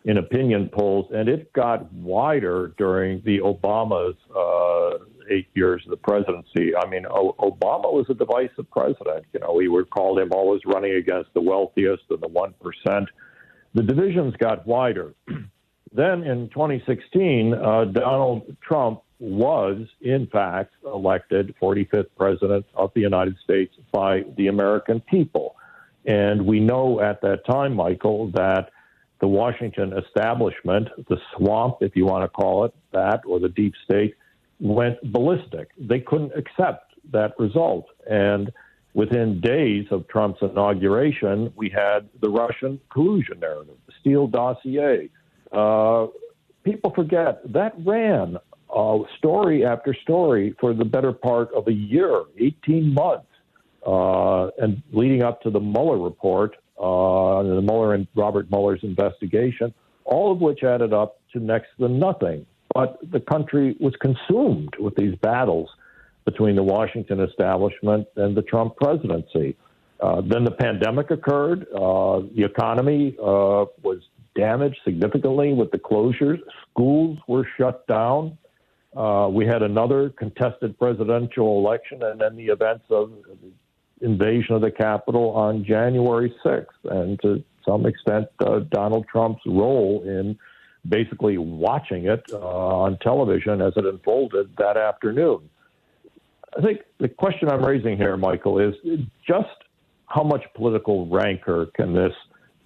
in 0.07 0.19
opinion 0.19 0.71
polls, 0.73 1.11
and 1.13 1.29
it 1.29 1.53
got 1.53 1.93
wider 1.93 2.73
during 2.79 3.21
the 3.25 3.41
Obama's 3.41 4.17
uh, 4.35 5.05
eight 5.29 5.49
years 5.55 5.83
of 5.85 5.91
the 5.91 5.97
presidency. 5.97 6.77
I 6.77 6.89
mean, 6.89 7.05
o- 7.11 7.35
Obama 7.41 7.93
was 7.93 8.07
a 8.09 8.15
divisive 8.15 8.71
president. 8.71 9.27
You 9.33 9.41
know, 9.41 9.53
we 9.53 9.67
would 9.67 9.91
call 9.91 10.17
him 10.17 10.31
always 10.33 10.61
running 10.65 10.95
against 10.95 11.35
the 11.35 11.41
wealthiest 11.41 12.05
and 12.11 12.21
the 12.21 12.29
1%. 12.29 13.07
The 13.75 13.83
divisions 13.83 14.35
got 14.37 14.65
wider. 14.65 15.13
then 15.93 16.23
in 16.23 16.51
2016, 16.51 17.53
uh, 17.53 17.87
Donald 17.87 18.57
Trump 18.63 19.03
was, 19.19 19.89
in 20.03 20.29
fact, 20.29 20.75
elected 20.85 21.53
45th 21.61 22.11
president 22.17 22.65
of 22.77 22.93
the 22.95 23.01
United 23.01 23.37
States 23.43 23.75
by 23.91 24.23
the 24.37 24.47
American 24.47 25.01
people. 25.01 25.57
And 26.05 26.47
we 26.47 26.61
know 26.61 27.01
at 27.01 27.23
that 27.23 27.45
time, 27.45 27.75
Michael, 27.75 28.31
that 28.35 28.71
the 29.21 29.29
Washington 29.29 29.93
establishment, 29.97 30.89
the 31.09 31.17
swamp, 31.37 31.77
if 31.81 31.97
you 31.97 32.05
want 32.05 32.25
to 32.25 32.29
call 32.29 32.65
it 32.65 32.75
that, 32.93 33.23
or 33.27 33.41
the 33.41 33.49
deep 33.49 33.75
state, 33.85 34.15
went 34.61 34.97
ballistic. 35.13 35.71
They 35.79 36.01
couldn't 36.01 36.33
accept 36.37 36.95
that 37.13 37.33
result. 37.39 37.87
And 38.09 38.53
within 38.95 39.41
days 39.41 39.87
of 39.91 40.07
Trump's 40.09 40.41
inauguration, 40.43 41.53
we 41.57 41.69
had 41.71 42.09
the 42.21 42.29
Russian 42.29 42.81
collusion 42.91 43.41
narrative, 43.41 43.77
the 43.87 43.93
Steele 44.01 44.27
dossier. 44.27 45.11
Uh, 45.53 46.07
people 46.65 46.93
forget 46.95 47.41
that 47.53 47.75
ran 47.85 48.39
uh, 48.75 48.99
story 49.19 49.65
after 49.65 49.95
story 50.03 50.55
for 50.61 50.75
the 50.75 50.85
better 50.85 51.13
part 51.13 51.53
of 51.55 51.69
a 51.69 51.73
year, 51.73 52.25
18 52.39 52.93
months, 52.93 53.27
uh, 53.87 54.49
and 54.59 54.83
leading 54.93 55.23
up 55.23 55.41
to 55.43 55.51
the 55.51 55.61
Mueller 55.61 55.99
report, 55.99 56.57
uh, 56.78 57.42
the 57.42 57.62
Mueller 57.62 57.95
and 57.95 58.06
Robert 58.14 58.50
Mueller's 58.50 58.80
investigation, 58.83 59.73
all 60.04 60.33
of 60.33 60.40
which 60.40 60.62
added 60.62 60.92
up 60.92 61.21
to 61.33 61.40
next 61.40 61.68
to 61.78 61.88
nothing 61.88 62.47
but 62.76 62.99
the 63.11 63.21
country 63.21 63.75
was 63.80 63.95
consumed 64.02 64.75
with 64.78 64.95
these 64.97 65.16
battles 65.23 65.71
between 66.26 66.56
the 66.56 66.62
Washington 66.62 67.21
establishment 67.21 68.06
and 68.16 68.37
the 68.37 68.42
Trump 68.42 68.76
presidency. 68.76 69.56
Uh, 69.99 70.21
then 70.21 70.45
the 70.45 70.50
pandemic 70.50 71.11
occurred. 71.11 71.66
Uh, 71.75 72.21
the 72.37 72.45
economy 72.45 73.16
uh, 73.18 73.64
was 73.83 74.00
damaged 74.35 74.76
significantly 74.85 75.54
with 75.54 75.71
the 75.71 75.78
closures. 75.78 76.38
Schools 76.71 77.18
were 77.26 77.49
shut 77.56 77.87
down. 77.87 78.37
Uh, 78.95 79.30
we 79.33 79.47
had 79.47 79.62
another 79.62 80.11
contested 80.11 80.78
presidential 80.78 81.59
election, 81.59 82.02
and 82.02 82.21
then 82.21 82.37
the 82.37 82.49
events 82.49 82.85
of 82.90 83.11
invasion 84.00 84.55
of 84.55 84.61
the 84.61 84.71
Capitol 84.71 85.31
on 85.31 85.65
January 85.65 86.35
6th, 86.45 86.67
and 86.85 87.21
to 87.23 87.43
some 87.65 87.87
extent, 87.87 88.26
uh, 88.41 88.61
Donald 88.71 89.07
Trump's 89.11 89.43
role 89.47 90.03
in 90.05 90.38
basically 90.88 91.37
watching 91.38 92.07
it 92.07 92.25
uh, 92.33 92.38
on 92.38 92.99
television 92.99 93.61
as 93.61 93.73
it 93.76 93.85
unfolded 93.85 94.50
that 94.59 94.76
afternoon. 94.76 95.49
I 96.57 96.62
think 96.62 96.81
the 96.99 97.09
question 97.09 97.49
I'm 97.50 97.65
raising 97.65 97.97
here, 97.97 98.17
Michael, 98.17 98.59
is 98.59 98.75
just 99.26 99.49
how 100.07 100.23
much 100.23 100.45
political 100.55 101.07
rancor 101.09 101.67
can 101.75 101.93
this 101.93 102.12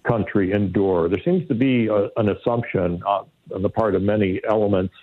country 0.07 0.51
endure? 0.53 1.09
There 1.09 1.21
seems 1.25 1.47
to 1.47 1.55
be 1.55 1.87
a, 1.87 2.09
an 2.17 2.29
assumption 2.29 3.01
uh, 3.05 3.23
on 3.53 3.61
the 3.61 3.69
part 3.69 3.95
of 3.95 4.01
many 4.01 4.39
elements 4.47 4.93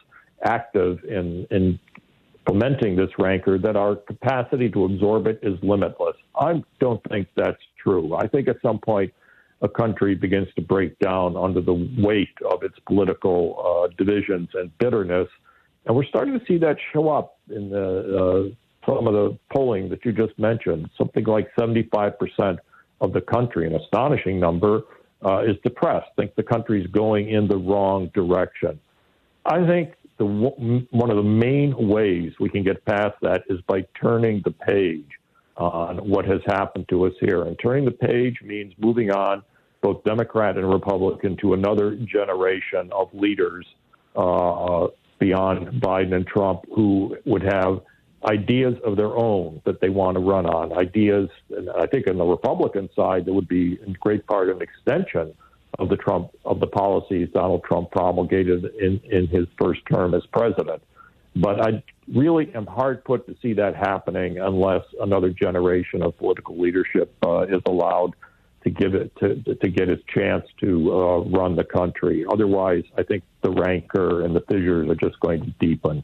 active 0.44 1.04
in, 1.04 1.47
in 1.50 1.78
fomenting 2.49 2.97
this 2.97 3.11
rancor 3.19 3.59
that 3.59 3.76
our 3.76 3.97
capacity 3.97 4.71
to 4.71 4.85
absorb 4.85 5.26
it 5.26 5.38
is 5.43 5.59
limitless. 5.62 6.17
I 6.35 6.62
don't 6.81 7.02
think 7.11 7.28
that's 7.37 7.62
true. 7.83 8.14
I 8.14 8.26
think 8.26 8.49
at 8.49 8.57
some 8.62 8.78
point 8.78 9.12
a 9.61 9.69
country 9.69 10.14
begins 10.14 10.49
to 10.57 10.62
break 10.62 10.99
down 10.99 11.37
under 11.37 11.61
the 11.61 11.75
weight 11.99 12.35
of 12.50 12.62
its 12.62 12.76
political 12.87 13.88
uh, 13.90 13.95
divisions 13.99 14.49
and 14.55 14.76
bitterness. 14.78 15.28
And 15.85 15.95
we're 15.95 16.05
starting 16.05 16.38
to 16.38 16.45
see 16.47 16.59
that 16.59 16.76
show 16.93 17.11
up 17.11 17.38
in 17.50 17.71
the, 17.71 18.52
uh, 18.87 18.90
some 18.90 19.07
of 19.07 19.12
the 19.12 19.38
polling 19.52 19.88
that 19.90 20.05
you 20.05 20.12
just 20.12 20.38
mentioned. 20.38 20.88
Something 20.97 21.25
like 21.25 21.49
75% 21.59 22.59
of 23.00 23.12
the 23.12 23.21
country, 23.21 23.67
an 23.67 23.75
astonishing 23.75 24.40
number, 24.40 24.83
uh, 25.25 25.40
is 25.40 25.57
depressed, 25.64 26.07
think 26.17 26.35
the 26.37 26.43
country's 26.43 26.87
going 26.88 27.28
in 27.28 27.49
the 27.49 27.57
wrong 27.57 28.11
direction. 28.14 28.78
I 29.45 29.67
think 29.67 29.95
the, 30.18 30.25
one 30.90 31.10
of 31.10 31.16
the 31.16 31.22
main 31.22 31.75
ways 31.88 32.32
we 32.40 32.48
can 32.48 32.64
get 32.64 32.84
past 32.84 33.14
that 33.22 33.44
is 33.48 33.60
by 33.62 33.87
turning 34.00 34.42
the 34.44 34.50
page 34.50 35.06
on 35.56 35.98
what 36.08 36.25
has 36.25 36.40
happened 36.46 36.88
to 36.88 37.06
us 37.06 37.12
here. 37.20 37.42
And 37.42 37.56
turning 37.60 37.84
the 37.84 37.90
page 37.90 38.40
means 38.42 38.72
moving 38.78 39.10
on, 39.10 39.42
both 39.80 40.04
Democrat 40.04 40.56
and 40.56 40.68
Republican, 40.68 41.37
to 41.38 41.54
another 41.54 41.96
generation 41.96 42.90
of 42.92 43.08
leaders 43.12 43.66
uh, 44.16 44.88
beyond 45.18 45.80
Biden 45.80 46.14
and 46.14 46.26
Trump 46.26 46.64
who 46.75 47.16
would 47.25 47.42
have 47.42 47.80
ideas 48.25 48.75
of 48.84 48.96
their 48.96 49.16
own 49.16 49.62
that 49.64 49.80
they 49.80 49.88
want 49.88 50.16
to 50.16 50.20
run 50.20 50.46
on. 50.46 50.72
Ideas, 50.72 51.28
and 51.50 51.70
I 51.70 51.87
think 51.87 52.08
on 52.08 52.18
the 52.18 52.25
Republican 52.25 52.88
side, 52.94 53.25
that 53.26 53.32
would 53.32 53.48
be 53.48 53.78
in 53.84 53.96
great 54.00 54.26
part 54.26 54.48
an 54.50 54.60
extension 54.60 55.34
of 55.78 55.88
the 55.88 55.97
Trump 55.97 56.30
of 56.44 56.61
the 56.61 56.66
policies 56.66 57.28
Donald 57.32 57.62
Trump 57.64 57.90
promulgated 57.90 58.64
in, 58.80 59.00
in 59.04 59.26
his 59.28 59.47
first 59.61 59.80
term 59.90 60.14
as 60.14 60.25
president. 60.32 60.82
But 61.37 61.61
I 61.61 61.82
really 62.12 62.52
am 62.54 62.66
hard 62.66 63.04
put 63.04 63.26
to 63.26 63.37
see 63.40 63.52
that 63.54 63.76
happening 63.76 64.38
unless 64.38 64.82
another 65.00 65.30
generation 65.30 66.02
of 66.02 66.16
political 66.18 66.58
leadership 66.58 67.14
uh, 67.25 67.42
is 67.42 67.62
allowed 67.66 68.14
to 68.64 68.70
give 68.70 68.94
it 68.94 69.14
to 69.16 69.37
to 69.54 69.68
get 69.68 69.88
its 69.88 70.02
chance 70.12 70.44
to 70.61 70.92
uh, 70.92 71.18
run 71.20 71.54
the 71.54 71.64
country. 71.64 72.25
Otherwise, 72.28 72.85
I 72.97 73.04
think 73.04 73.23
the 73.42 73.50
rancor 73.50 74.23
and 74.23 74.35
the 74.35 74.40
fissures 74.40 74.88
are 74.90 74.97
just 74.97 75.20
going 75.20 75.44
to 75.44 75.50
deepen. 75.61 76.02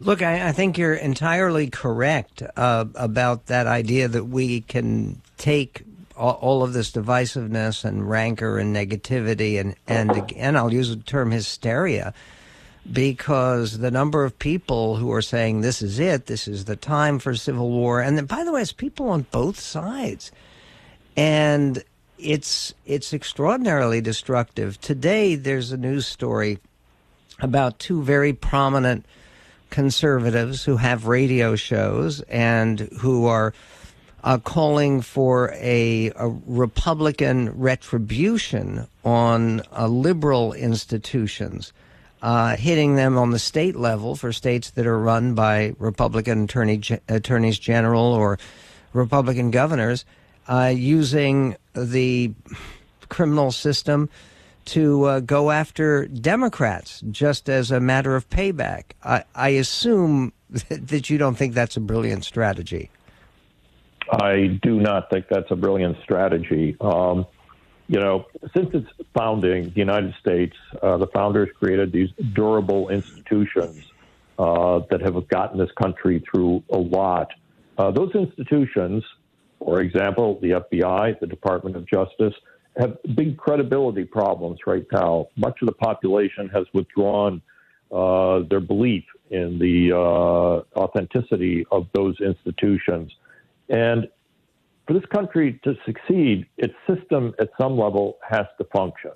Look, 0.00 0.22
I, 0.22 0.48
I 0.48 0.52
think 0.52 0.78
you're 0.78 0.94
entirely 0.94 1.68
correct 1.68 2.42
uh, 2.56 2.86
about 2.94 3.46
that 3.46 3.66
idea 3.66 4.08
that 4.08 4.24
we 4.24 4.62
can 4.62 5.20
take 5.36 5.84
all, 6.22 6.38
all, 6.40 6.62
of 6.62 6.72
this 6.72 6.92
divisiveness 6.92 7.84
and 7.84 8.08
rancor 8.08 8.56
and 8.56 8.74
negativity 8.74 9.58
and 9.58 9.74
and 9.88 10.12
again, 10.12 10.56
I'll 10.56 10.72
use 10.72 10.90
the 10.90 11.02
term 11.02 11.32
hysteria 11.32 12.14
because 12.90 13.78
the 13.78 13.90
number 13.90 14.24
of 14.24 14.38
people 14.38 14.96
who 14.96 15.12
are 15.12 15.22
saying 15.22 15.60
this 15.60 15.82
is 15.82 15.98
it, 15.98 16.26
this 16.26 16.46
is 16.46 16.64
the 16.64 16.76
time 16.76 17.18
for 17.18 17.34
civil 17.34 17.70
war, 17.70 18.00
and 18.00 18.16
then, 18.16 18.26
by 18.26 18.44
the 18.44 18.52
way, 18.52 18.62
it's 18.62 18.72
people 18.72 19.08
on 19.08 19.26
both 19.32 19.58
sides, 19.58 20.30
and 21.16 21.82
it's 22.18 22.72
it's 22.86 23.12
extraordinarily 23.12 24.00
destructive. 24.00 24.80
Today, 24.80 25.34
there's 25.34 25.72
a 25.72 25.76
news 25.76 26.06
story 26.06 26.58
about 27.40 27.80
two 27.80 28.00
very 28.00 28.32
prominent 28.32 29.06
conservatives 29.70 30.64
who 30.64 30.76
have 30.76 31.06
radio 31.08 31.56
shows 31.56 32.20
and 32.22 32.80
who 33.00 33.26
are 33.26 33.52
uh, 34.24 34.38
calling 34.38 35.00
for 35.00 35.52
a, 35.54 36.12
a, 36.16 36.28
Republican 36.46 37.50
retribution 37.58 38.86
on 39.04 39.62
uh, 39.76 39.86
liberal 39.86 40.52
institutions 40.52 41.72
uh, 42.22 42.56
hitting 42.56 42.94
them 42.94 43.18
on 43.18 43.30
the 43.30 43.38
state 43.38 43.74
level 43.74 44.14
for 44.14 44.32
states 44.32 44.70
that 44.70 44.86
are 44.86 44.98
run 44.98 45.34
by 45.34 45.74
Republican 45.78 46.44
attorney, 46.44 46.80
attorneys 47.08 47.58
general 47.58 48.04
or 48.04 48.38
Republican 48.92 49.50
governors, 49.50 50.04
uh, 50.48 50.72
using 50.74 51.56
the 51.74 52.32
criminal 53.08 53.50
system 53.50 54.08
to 54.64 55.04
uh, 55.04 55.20
go 55.20 55.50
after 55.50 56.06
Democrats 56.06 57.02
just 57.10 57.48
as 57.48 57.72
a 57.72 57.80
matter 57.80 58.14
of 58.14 58.28
payback. 58.30 58.84
I, 59.02 59.24
I 59.34 59.48
assume 59.50 60.32
that 60.68 61.10
you 61.10 61.18
don't 61.18 61.34
think 61.34 61.54
that's 61.54 61.76
a 61.76 61.80
brilliant 61.80 62.24
strategy. 62.24 62.90
I 64.10 64.58
do 64.62 64.80
not 64.80 65.10
think 65.10 65.26
that's 65.28 65.50
a 65.50 65.56
brilliant 65.56 65.96
strategy. 66.02 66.76
Um, 66.80 67.26
you 67.88 68.00
know, 68.00 68.26
since 68.56 68.72
its 68.74 68.88
founding, 69.14 69.64
the 69.70 69.78
United 69.78 70.14
States, 70.20 70.56
uh, 70.82 70.96
the 70.96 71.08
founders 71.08 71.48
created 71.58 71.92
these 71.92 72.08
durable 72.32 72.88
institutions 72.88 73.84
uh, 74.38 74.80
that 74.90 75.00
have 75.02 75.28
gotten 75.28 75.58
this 75.58 75.70
country 75.80 76.22
through 76.30 76.62
a 76.72 76.78
lot. 76.78 77.28
Uh, 77.76 77.90
those 77.90 78.10
institutions, 78.14 79.04
for 79.58 79.80
example, 79.80 80.38
the 80.40 80.50
FBI, 80.50 81.18
the 81.20 81.26
Department 81.26 81.76
of 81.76 81.86
Justice, 81.86 82.34
have 82.76 82.96
big 83.14 83.36
credibility 83.36 84.04
problems 84.04 84.60
right 84.66 84.86
now. 84.92 85.28
Much 85.36 85.60
of 85.60 85.66
the 85.66 85.74
population 85.74 86.48
has 86.48 86.64
withdrawn 86.72 87.42
uh, 87.90 88.40
their 88.48 88.60
belief 88.60 89.04
in 89.30 89.58
the 89.58 89.92
uh, 89.92 90.78
authenticity 90.78 91.66
of 91.70 91.86
those 91.94 92.18
institutions. 92.20 93.12
And 93.68 94.08
for 94.86 94.94
this 94.94 95.04
country 95.06 95.60
to 95.64 95.74
succeed, 95.86 96.46
its 96.56 96.74
system 96.88 97.34
at 97.40 97.50
some 97.60 97.78
level 97.78 98.18
has 98.28 98.46
to 98.58 98.64
function. 98.74 99.12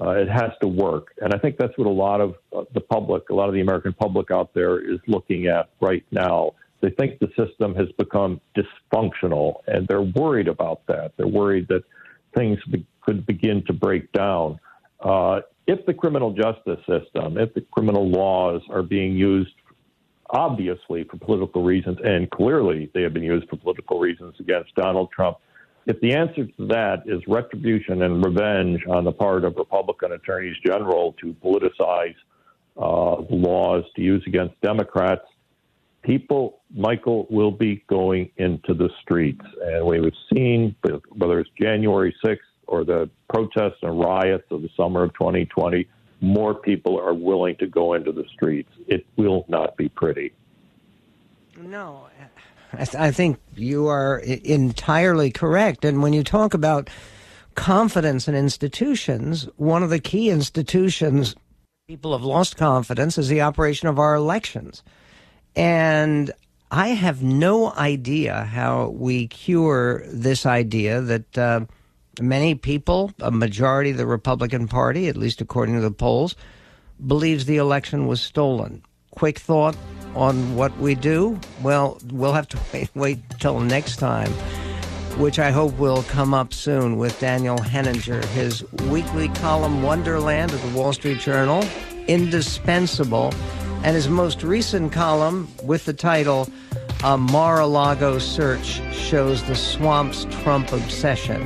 Uh, 0.00 0.10
it 0.10 0.28
has 0.30 0.50
to 0.62 0.68
work. 0.68 1.08
And 1.20 1.34
I 1.34 1.38
think 1.38 1.58
that's 1.58 1.76
what 1.76 1.86
a 1.86 1.90
lot 1.90 2.22
of 2.22 2.34
uh, 2.56 2.64
the 2.72 2.80
public, 2.80 3.28
a 3.28 3.34
lot 3.34 3.48
of 3.48 3.54
the 3.54 3.60
American 3.60 3.92
public 3.92 4.30
out 4.30 4.54
there 4.54 4.78
is 4.78 4.98
looking 5.06 5.46
at 5.46 5.68
right 5.80 6.04
now. 6.10 6.52
They 6.80 6.90
think 6.90 7.18
the 7.18 7.28
system 7.36 7.74
has 7.74 7.88
become 7.98 8.40
dysfunctional 8.56 9.56
and 9.66 9.86
they're 9.86 10.00
worried 10.00 10.48
about 10.48 10.86
that. 10.86 11.12
They're 11.18 11.28
worried 11.28 11.68
that 11.68 11.84
things 12.34 12.58
be- 12.70 12.86
could 13.02 13.26
begin 13.26 13.62
to 13.66 13.74
break 13.74 14.10
down. 14.12 14.58
Uh, 15.00 15.40
if 15.66 15.84
the 15.84 15.92
criminal 15.92 16.32
justice 16.32 16.80
system, 16.86 17.36
if 17.36 17.52
the 17.52 17.60
criminal 17.70 18.08
laws 18.08 18.62
are 18.70 18.82
being 18.82 19.14
used 19.14 19.52
obviously 20.32 21.04
for 21.04 21.16
political 21.18 21.62
reasons, 21.62 21.98
and 22.02 22.30
clearly 22.30 22.90
they 22.94 23.02
have 23.02 23.12
been 23.12 23.22
used 23.22 23.48
for 23.48 23.56
political 23.56 23.98
reasons 23.98 24.34
against 24.40 24.74
Donald 24.74 25.10
Trump. 25.10 25.38
If 25.86 26.00
the 26.00 26.14
answer 26.14 26.46
to 26.46 26.66
that 26.68 27.02
is 27.06 27.20
retribution 27.26 28.02
and 28.02 28.24
revenge 28.24 28.80
on 28.88 29.04
the 29.04 29.12
part 29.12 29.44
of 29.44 29.56
Republican 29.56 30.12
attorneys 30.12 30.56
general 30.64 31.14
to 31.20 31.34
politicize 31.42 32.14
uh, 32.76 33.22
laws 33.30 33.84
to 33.96 34.02
use 34.02 34.22
against 34.26 34.60
Democrats, 34.60 35.24
people, 36.02 36.60
Michael, 36.74 37.26
will 37.30 37.50
be 37.50 37.82
going 37.88 38.30
into 38.36 38.74
the 38.74 38.90
streets. 39.02 39.44
And 39.62 39.84
we've 39.84 40.12
seen, 40.32 40.76
whether 41.16 41.40
it's 41.40 41.50
January 41.60 42.14
6th 42.24 42.38
or 42.66 42.84
the 42.84 43.10
protests 43.28 43.78
and 43.82 43.98
riots 43.98 44.44
of 44.50 44.62
the 44.62 44.70
summer 44.76 45.02
of 45.02 45.12
2020, 45.14 45.88
more 46.20 46.54
people 46.54 46.98
are 46.98 47.14
willing 47.14 47.56
to 47.56 47.66
go 47.66 47.94
into 47.94 48.12
the 48.12 48.24
streets. 48.32 48.70
It 48.86 49.06
will 49.16 49.44
not 49.48 49.76
be 49.76 49.88
pretty. 49.88 50.32
No, 51.58 52.06
I, 52.72 52.84
th- 52.84 52.94
I 52.94 53.10
think 53.10 53.38
you 53.56 53.88
are 53.88 54.18
entirely 54.18 55.30
correct. 55.30 55.84
And 55.84 56.02
when 56.02 56.12
you 56.12 56.22
talk 56.22 56.54
about 56.54 56.88
confidence 57.54 58.28
in 58.28 58.34
institutions, 58.34 59.48
one 59.56 59.82
of 59.82 59.90
the 59.90 59.98
key 59.98 60.30
institutions 60.30 61.34
people 61.88 62.12
have 62.12 62.22
lost 62.22 62.56
confidence 62.56 63.18
is 63.18 63.28
the 63.28 63.40
operation 63.40 63.88
of 63.88 63.98
our 63.98 64.14
elections. 64.14 64.84
And 65.56 66.30
I 66.70 66.88
have 66.88 67.20
no 67.20 67.72
idea 67.72 68.44
how 68.44 68.90
we 68.90 69.26
cure 69.26 70.04
this 70.06 70.46
idea 70.46 71.00
that. 71.00 71.38
Uh, 71.38 71.60
many 72.20 72.54
people, 72.54 73.12
a 73.20 73.30
majority 73.30 73.90
of 73.90 73.96
the 73.96 74.06
Republican 74.06 74.68
Party, 74.68 75.08
at 75.08 75.16
least 75.16 75.40
according 75.40 75.74
to 75.74 75.80
the 75.80 75.90
polls, 75.90 76.36
believes 77.06 77.46
the 77.46 77.56
election 77.56 78.06
was 78.06 78.20
stolen. 78.20 78.82
Quick 79.10 79.38
thought 79.38 79.76
on 80.14 80.54
what 80.54 80.76
we 80.78 80.94
do? 80.94 81.38
Well, 81.62 81.98
we'll 82.10 82.32
have 82.32 82.48
to 82.48 82.58
wait, 82.72 82.90
wait 82.94 83.18
till 83.38 83.60
next 83.60 83.96
time, 83.96 84.30
which 85.18 85.38
I 85.38 85.50
hope 85.50 85.76
will 85.78 86.02
come 86.04 86.34
up 86.34 86.52
soon 86.52 86.96
with 86.96 87.18
Daniel 87.20 87.60
Henninger, 87.60 88.24
his 88.28 88.64
weekly 88.88 89.28
column 89.28 89.82
Wonderland 89.82 90.52
of 90.52 90.62
the 90.62 90.78
Wall 90.78 90.92
Street 90.92 91.18
Journal, 91.18 91.64
indispensable, 92.06 93.32
and 93.82 93.96
his 93.96 94.08
most 94.08 94.42
recent 94.42 94.92
column 94.92 95.48
with 95.62 95.84
the 95.86 95.94
title 95.94 96.48
A 97.02 97.16
Mar-a-Lago 97.16 98.18
Search 98.18 98.82
Shows 98.92 99.42
the 99.44 99.54
Swamp's 99.54 100.26
Trump 100.42 100.70
Obsession. 100.70 101.40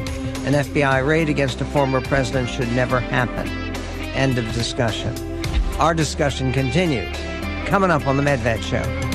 An 0.47 0.53
FBI 0.53 1.07
raid 1.07 1.29
against 1.29 1.61
a 1.61 1.65
former 1.65 2.01
president 2.01 2.49
should 2.49 2.73
never 2.73 2.99
happen. 2.99 3.49
End 4.17 4.37
of 4.37 4.53
discussion. 4.53 5.15
Our 5.79 5.95
discussion 5.95 6.53
continues. 6.53 7.17
Coming 7.67 7.93
up 7.93 8.05
on 8.09 8.17
The 8.17 8.25
Medved 8.25 8.63
Show. 8.63 9.14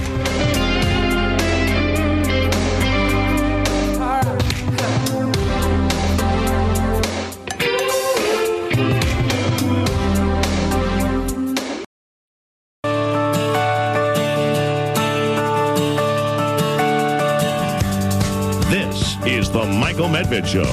Medved 20.30 20.46
Show. 20.46 20.64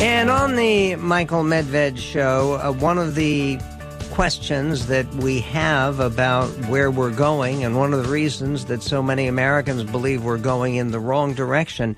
And 0.00 0.30
on 0.30 0.54
the 0.54 0.94
Michael 0.94 1.42
Medved 1.42 1.98
show, 1.98 2.60
uh, 2.62 2.70
one 2.70 2.96
of 2.96 3.16
the 3.16 3.58
questions 4.12 4.86
that 4.86 5.12
we 5.16 5.40
have 5.40 5.98
about 5.98 6.46
where 6.68 6.92
we're 6.92 7.10
going, 7.10 7.64
and 7.64 7.76
one 7.76 7.92
of 7.92 8.04
the 8.04 8.08
reasons 8.08 8.66
that 8.66 8.84
so 8.84 9.02
many 9.02 9.26
Americans 9.26 9.82
believe 9.82 10.22
we're 10.22 10.38
going 10.38 10.76
in 10.76 10.92
the 10.92 11.00
wrong 11.00 11.34
direction, 11.34 11.96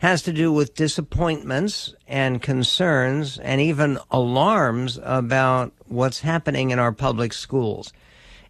has 0.00 0.20
to 0.22 0.34
do 0.34 0.52
with 0.52 0.74
disappointments 0.74 1.94
and 2.06 2.42
concerns 2.42 3.38
and 3.38 3.62
even 3.62 3.98
alarms 4.10 4.98
about 5.02 5.72
what's 5.86 6.20
happening 6.20 6.72
in 6.72 6.78
our 6.78 6.92
public 6.92 7.32
schools. 7.32 7.90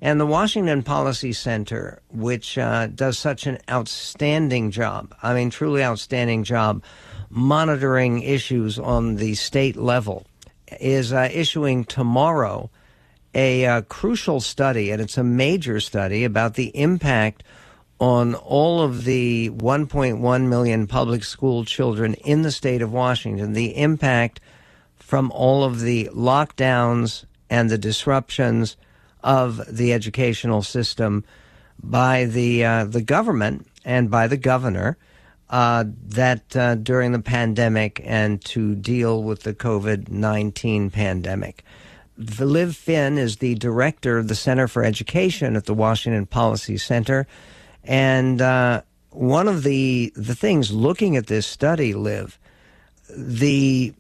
And 0.01 0.21
the 0.21 0.27
Washington 0.27 0.83
Policy 0.83 1.33
Center, 1.33 2.01
which 2.11 2.57
uh, 2.57 2.87
does 2.87 3.19
such 3.19 3.47
an 3.47 3.59
outstanding 3.69 4.71
job, 4.71 5.15
I 5.23 5.35
mean, 5.35 5.51
truly 5.51 5.83
outstanding 5.83 6.45
job 6.45 6.83
monitoring 7.31 8.23
issues 8.23 8.79
on 8.79 9.17
the 9.17 9.35
state 9.35 9.77
level, 9.77 10.25
is 10.81 11.13
uh, 11.13 11.29
issuing 11.33 11.85
tomorrow 11.85 12.71
a 13.35 13.67
uh, 13.67 13.83
crucial 13.83 14.41
study, 14.41 14.91
and 14.91 15.03
it's 15.03 15.19
a 15.19 15.25
major 15.25 15.81
study 15.81 16.25
about 16.25 16.55
the 16.55 16.69
impact 16.77 17.43
on 18.01 18.35
all 18.37 18.81
of 18.81 19.05
the 19.05 19.51
1.1 19.51 20.49
million 20.49 20.87
public 20.87 21.25
school 21.25 21.65
children 21.65 22.15
in 22.15 22.43
the 22.43 22.53
state 22.53 22.83
of 22.83 22.93
Washington, 22.93 23.53
the 23.53 23.77
impact 23.77 24.41
from 24.97 25.33
all 25.33 25.65
of 25.65 25.81
the 25.81 26.09
lockdowns 26.15 27.25
and 27.51 27.69
the 27.69 27.79
disruptions 27.79 28.77
of 29.23 29.61
the 29.75 29.93
educational 29.93 30.63
system 30.63 31.25
by 31.83 32.25
the 32.25 32.65
uh, 32.65 32.85
the 32.85 33.03
government 33.03 33.67
and 33.85 34.11
by 34.11 34.27
the 34.27 34.37
governor 34.37 34.97
uh, 35.51 35.85
that 36.07 36.57
uh, 36.57 36.75
during 36.75 37.13
the 37.13 37.21
pandemic 37.21 38.01
and 38.05 38.45
to 38.45 38.75
deal 38.75 39.23
with 39.23 39.43
the 39.43 39.55
COVID 39.55 40.09
19 40.09 40.91
pandemic. 40.91 41.65
Liv 42.19 42.71
Finne 42.71 43.17
is 43.17 43.37
the 43.37 43.55
director 43.55 44.19
of 44.19 44.27
the 44.27 44.35
Center 44.35 44.67
for 44.67 44.83
Education 44.83 45.55
at 45.55 45.67
the 45.67 45.75
Washington 45.75 46.27
Policy 46.27 46.77
Center. 46.77 47.29
And 47.85 48.43
uh, 48.43 48.83
one 49.11 49.47
of 49.47 49.63
the, 49.63 50.13
the 50.17 50.35
things 50.35 50.73
looking 50.73 51.17
at 51.17 51.29
this 51.29 51.47
study, 51.47 51.95
Liv, 51.95 52.39
the, 53.17 53.95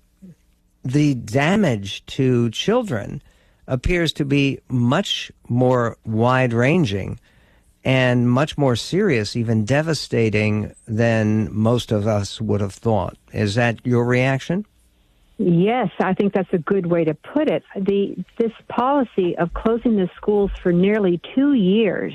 the 0.84 1.14
damage 1.14 2.04
to 2.06 2.50
children 2.50 3.22
appears 3.68 4.12
to 4.14 4.24
be 4.24 4.58
much 4.68 5.30
more 5.48 5.96
wide 6.04 6.52
ranging 6.52 7.20
and 7.84 8.28
much 8.28 8.58
more 8.58 8.74
serious, 8.74 9.36
even 9.36 9.64
devastating 9.64 10.74
than 10.86 11.48
most 11.54 11.92
of 11.92 12.06
us 12.06 12.40
would 12.40 12.60
have 12.60 12.74
thought. 12.74 13.16
Is 13.32 13.54
that 13.54 13.78
your 13.86 14.04
reaction? 14.04 14.66
Yes, 15.38 15.90
I 16.00 16.14
think 16.14 16.32
that's 16.32 16.52
a 16.52 16.58
good 16.58 16.86
way 16.86 17.04
to 17.04 17.14
put 17.14 17.48
it. 17.48 17.62
The 17.76 18.16
this 18.38 18.50
policy 18.68 19.38
of 19.38 19.54
closing 19.54 19.96
the 19.96 20.10
schools 20.16 20.50
for 20.60 20.72
nearly 20.72 21.20
2 21.36 21.52
years 21.52 22.14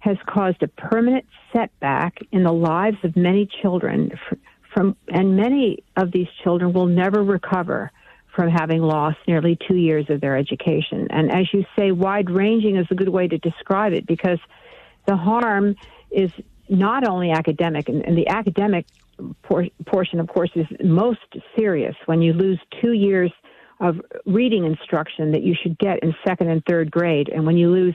has 0.00 0.16
caused 0.26 0.60
a 0.62 0.68
permanent 0.68 1.24
setback 1.52 2.18
in 2.32 2.42
the 2.42 2.52
lives 2.52 2.98
of 3.04 3.14
many 3.16 3.48
children 3.62 4.18
from 4.74 4.96
and 5.08 5.36
many 5.36 5.84
of 5.96 6.10
these 6.10 6.26
children 6.42 6.72
will 6.72 6.86
never 6.86 7.22
recover 7.22 7.92
from 8.34 8.48
having 8.48 8.80
lost 8.80 9.18
nearly 9.28 9.56
2 9.68 9.76
years 9.76 10.06
of 10.08 10.20
their 10.20 10.36
education. 10.36 11.06
And 11.10 11.30
as 11.30 11.46
you 11.52 11.64
say, 11.78 11.92
wide 11.92 12.30
ranging 12.30 12.76
is 12.76 12.86
a 12.90 12.94
good 12.94 13.08
way 13.08 13.28
to 13.28 13.38
describe 13.38 13.92
it 13.92 14.06
because 14.06 14.38
the 15.06 15.16
harm 15.16 15.76
is 16.10 16.30
not 16.68 17.06
only 17.06 17.30
academic, 17.30 17.88
and, 17.88 18.04
and 18.04 18.16
the 18.16 18.28
academic 18.28 18.86
por- 19.42 19.68
portion, 19.86 20.20
of 20.20 20.28
course, 20.28 20.50
is 20.54 20.66
most 20.82 21.20
serious 21.56 21.94
when 22.06 22.22
you 22.22 22.32
lose 22.32 22.58
two 22.82 22.92
years 22.92 23.32
of 23.80 24.00
reading 24.24 24.64
instruction 24.64 25.32
that 25.32 25.42
you 25.42 25.54
should 25.60 25.78
get 25.78 26.02
in 26.02 26.14
second 26.26 26.48
and 26.48 26.62
third 26.68 26.90
grade, 26.90 27.28
and 27.28 27.44
when 27.44 27.56
you 27.56 27.70
lose 27.70 27.94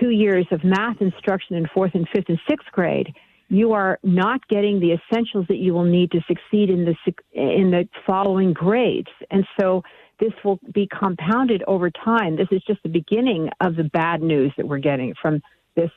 two 0.00 0.10
years 0.10 0.46
of 0.50 0.64
math 0.64 1.00
instruction 1.00 1.56
in 1.56 1.66
fourth 1.74 1.94
and 1.94 2.08
fifth 2.14 2.28
and 2.28 2.38
sixth 2.48 2.68
grade, 2.72 3.14
you 3.48 3.72
are 3.72 3.98
not 4.02 4.46
getting 4.48 4.80
the 4.80 4.92
essentials 4.92 5.46
that 5.48 5.56
you 5.56 5.72
will 5.72 5.84
need 5.84 6.10
to 6.12 6.20
succeed 6.28 6.70
in 6.70 6.84
the 6.84 6.94
in 7.32 7.70
the 7.70 7.88
following 8.06 8.52
grades, 8.52 9.08
and 9.30 9.46
so 9.58 9.82
this 10.20 10.32
will 10.44 10.58
be 10.72 10.86
compounded 10.86 11.62
over 11.66 11.90
time. 11.90 12.36
This 12.36 12.48
is 12.50 12.62
just 12.66 12.82
the 12.82 12.88
beginning 12.88 13.50
of 13.60 13.76
the 13.76 13.84
bad 13.84 14.20
news 14.20 14.52
that 14.56 14.66
we're 14.66 14.78
getting 14.78 15.14
from 15.20 15.40
this 15.76 15.90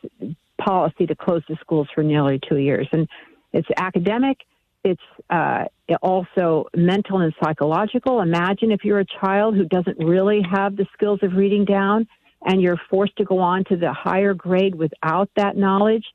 policy 0.59 1.07
to 1.07 1.15
close 1.15 1.41
the 1.49 1.57
schools 1.59 1.87
for 1.93 2.03
nearly 2.03 2.39
two 2.47 2.57
years. 2.57 2.87
And 2.91 3.07
it's 3.51 3.67
academic, 3.77 4.37
it's 4.83 5.01
uh, 5.29 5.65
also 6.01 6.65
mental 6.75 7.19
and 7.19 7.33
psychological. 7.43 8.21
Imagine 8.21 8.71
if 8.71 8.83
you're 8.83 8.99
a 8.99 9.05
child 9.05 9.55
who 9.55 9.65
doesn't 9.65 9.97
really 9.97 10.41
have 10.49 10.75
the 10.75 10.85
skills 10.93 11.19
of 11.23 11.33
reading 11.33 11.65
down 11.65 12.07
and 12.45 12.61
you're 12.61 12.79
forced 12.89 13.15
to 13.17 13.25
go 13.25 13.39
on 13.39 13.63
to 13.65 13.75
the 13.75 13.91
higher 13.93 14.33
grade 14.33 14.75
without 14.75 15.29
that 15.35 15.57
knowledge. 15.57 16.05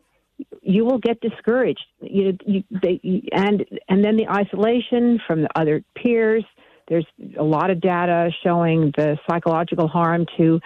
You 0.60 0.84
will 0.84 0.98
get 0.98 1.20
discouraged. 1.20 1.84
You, 2.00 2.36
you, 2.44 2.62
they, 2.82 3.00
and 3.32 3.64
and 3.88 4.04
then 4.04 4.16
the 4.16 4.28
isolation 4.28 5.20
from 5.26 5.42
the 5.42 5.48
other 5.54 5.82
peers. 5.96 6.44
There's 6.88 7.06
a 7.38 7.42
lot 7.42 7.70
of 7.70 7.80
data 7.80 8.30
showing 8.44 8.92
the 8.96 9.18
psychological 9.28 9.88
harm 9.88 10.26
to 10.38 10.60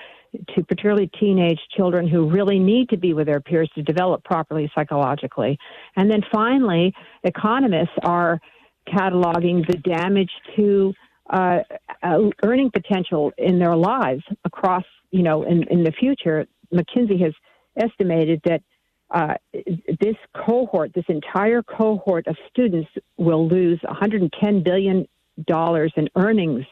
to 0.55 0.63
particularly 0.63 1.11
teenage 1.19 1.59
children 1.77 2.07
who 2.07 2.31
really 2.31 2.59
need 2.59 2.89
to 2.91 2.97
be 2.97 3.15
with 3.15 3.27
their 3.27 3.41
peers 3.41 3.71
to 3.75 3.83
develop 3.83 4.23
properly 4.25 4.71
psychologically. 4.75 5.59
And 5.97 6.11
then 6.11 6.21
finally, 6.33 6.95
economists 7.25 7.97
are 8.03 8.41
cataloging 8.89 9.67
the 9.67 9.77
damage 9.79 10.31
to 10.57 10.93
uh, 11.31 11.59
uh, 12.03 12.19
earning 12.45 12.71
potential 12.71 13.33
in 13.39 13.59
their 13.59 13.77
lives 13.77 14.23
across, 14.45 14.85
you 15.11 15.23
know, 15.23 15.43
in, 15.43 15.65
in 15.69 15.85
the 15.85 15.93
future. 15.93 16.47
McKinsey 16.73 17.21
has 17.23 17.33
estimated 17.77 18.41
that 18.45 18.63
uh, 19.11 19.35
this 19.53 20.17
cohort, 20.35 20.93
this 20.95 21.05
entire 21.09 21.63
cohort 21.63 22.27
of 22.27 22.37
students, 22.49 22.89
will 23.17 23.49
lose 23.49 23.81
110 23.83 24.63
billion 24.63 25.07
dollars 25.47 25.93
in 25.97 26.09
earnings 26.17 26.65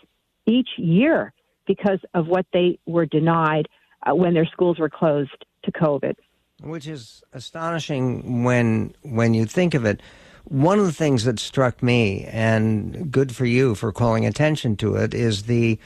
each 0.47 0.69
year 0.77 1.33
because 1.67 2.01
of 2.15 2.27
what 2.27 2.47
they 2.53 2.79
were 2.87 3.07
denied 3.07 3.69
uh, 4.07 4.15
when 4.15 4.35
their 4.35 4.47
schools 4.47 4.79
were 4.79 4.89
closed 4.89 5.45
to 5.65 5.73
COVID. 5.73 6.15
Which 6.61 6.87
is 6.87 7.23
astonishing 7.33 8.43
when 8.43 8.95
when 9.03 9.35
you 9.35 9.45
think 9.45 9.75
of 9.75 9.85
it. 9.85 10.01
One 10.45 10.79
of 10.79 10.87
the 10.87 10.93
things 10.93 11.25
that 11.25 11.39
struck 11.39 11.83
me, 11.83 12.25
and 12.25 13.13
good 13.13 13.37
for 13.37 13.45
you 13.45 13.75
for 13.75 13.93
calling 13.93 14.25
attention 14.25 14.77
to 14.77 14.97
it, 14.97 15.13
is 15.13 15.43
the 15.43 15.79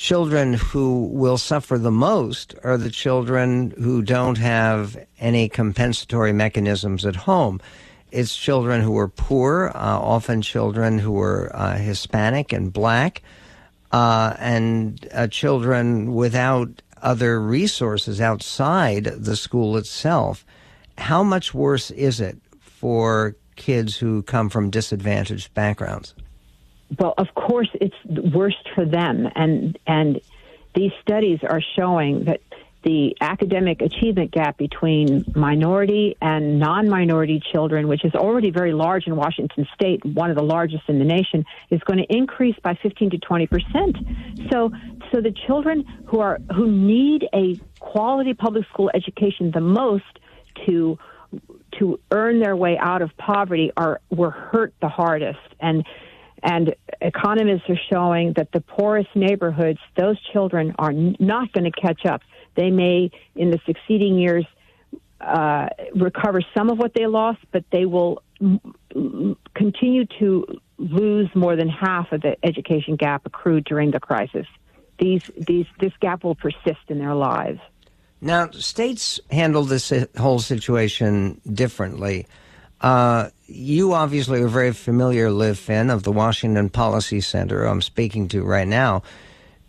children 0.00 0.54
who 0.54 1.04
will 1.12 1.36
suffer 1.36 1.76
the 1.76 1.90
most 1.90 2.54
are 2.64 2.78
the 2.78 2.88
children 2.88 3.70
who 3.72 4.00
don't 4.00 4.38
have 4.38 4.96
any 5.18 5.46
compensatory 5.46 6.32
mechanisms 6.32 7.04
at 7.04 7.14
home. 7.14 7.60
It's 8.10 8.34
children 8.34 8.80
who 8.80 8.96
are 8.96 9.08
poor, 9.08 9.70
uh, 9.74 9.98
often 10.00 10.40
children 10.40 10.98
who 10.98 11.20
are 11.20 11.54
uh, 11.54 11.76
Hispanic 11.76 12.50
and 12.50 12.72
black, 12.72 13.20
uh, 13.92 14.34
and 14.38 15.06
uh, 15.12 15.26
children 15.26 16.14
without 16.14 16.80
other 17.02 17.38
resources 17.38 18.22
outside 18.22 19.04
the 19.04 19.36
school 19.36 19.76
itself. 19.76 20.46
How 20.96 21.22
much 21.22 21.52
worse 21.52 21.90
is 21.90 22.20
it 22.22 22.38
for 22.58 23.36
kids 23.56 23.98
who 23.98 24.22
come 24.22 24.48
from 24.48 24.70
disadvantaged 24.70 25.52
backgrounds? 25.52 26.14
Well, 26.98 27.14
of 27.18 27.28
course, 27.34 27.68
it's 27.74 27.94
worst 28.06 28.68
for 28.74 28.84
them, 28.84 29.28
and 29.34 29.78
and 29.86 30.20
these 30.74 30.92
studies 31.02 31.40
are 31.42 31.60
showing 31.76 32.24
that 32.24 32.40
the 32.82 33.14
academic 33.20 33.82
achievement 33.82 34.30
gap 34.30 34.56
between 34.56 35.24
minority 35.34 36.16
and 36.22 36.58
non-minority 36.58 37.42
children, 37.52 37.88
which 37.88 38.04
is 38.04 38.14
already 38.14 38.50
very 38.50 38.72
large 38.72 39.06
in 39.06 39.16
Washington 39.16 39.66
state, 39.74 40.02
one 40.04 40.30
of 40.30 40.36
the 40.36 40.42
largest 40.42 40.84
in 40.88 40.98
the 40.98 41.04
nation, 41.04 41.44
is 41.68 41.80
going 41.80 41.98
to 41.98 42.06
increase 42.14 42.56
by 42.62 42.74
15 42.82 43.10
to 43.10 43.18
20 43.18 43.46
percent. 43.46 43.96
So, 44.50 44.70
so 45.12 45.20
the 45.20 45.34
children 45.46 45.84
who 46.06 46.20
are 46.20 46.38
who 46.54 46.70
need 46.70 47.28
a 47.34 47.60
quality 47.80 48.34
public 48.34 48.66
school 48.68 48.90
education 48.94 49.50
the 49.50 49.60
most 49.60 50.18
to 50.66 50.98
to 51.78 52.00
earn 52.10 52.40
their 52.40 52.56
way 52.56 52.76
out 52.78 53.02
of 53.02 53.16
poverty 53.16 53.70
are 53.76 54.00
were 54.10 54.30
hurt 54.30 54.74
the 54.80 54.88
hardest 54.88 55.38
and 55.60 55.84
and 56.42 56.74
economists 57.00 57.68
are 57.68 57.80
showing 57.90 58.32
that 58.34 58.52
the 58.52 58.60
poorest 58.60 59.14
neighborhoods, 59.14 59.78
those 59.96 60.16
children 60.32 60.74
are 60.78 60.92
not 60.92 61.52
going 61.52 61.70
to 61.70 61.80
catch 61.80 62.06
up. 62.06 62.22
They 62.56 62.70
may, 62.70 63.10
in 63.34 63.50
the 63.50 63.60
succeeding 63.66 64.18
years, 64.18 64.46
uh, 65.20 65.68
recover 65.94 66.40
some 66.56 66.70
of 66.70 66.78
what 66.78 66.94
they 66.94 67.06
lost, 67.06 67.40
but 67.52 67.64
they 67.70 67.84
will 67.84 68.22
continue 69.54 70.06
to 70.18 70.46
lose 70.78 71.28
more 71.34 71.56
than 71.56 71.68
half 71.68 72.10
of 72.12 72.22
the 72.22 72.36
education 72.42 72.96
gap 72.96 73.26
accrued 73.26 73.64
during 73.64 73.90
the 73.90 74.00
crisis. 74.00 74.46
These, 74.98 75.30
these, 75.36 75.66
this 75.78 75.92
gap 76.00 76.24
will 76.24 76.34
persist 76.34 76.80
in 76.88 76.98
their 76.98 77.14
lives. 77.14 77.60
Now, 78.22 78.50
states 78.50 79.20
handle 79.30 79.64
this 79.64 79.92
whole 80.18 80.40
situation 80.40 81.40
differently. 81.50 82.26
Uh, 82.80 83.28
you 83.46 83.92
obviously 83.92 84.40
are 84.40 84.48
very 84.48 84.72
familiar, 84.72 85.30
Liv 85.30 85.58
Finne, 85.58 85.92
of 85.92 86.02
the 86.02 86.12
Washington 86.12 86.70
Policy 86.70 87.20
Center 87.20 87.64
I'm 87.64 87.82
speaking 87.82 88.28
to 88.28 88.42
right 88.42 88.68
now. 88.68 89.02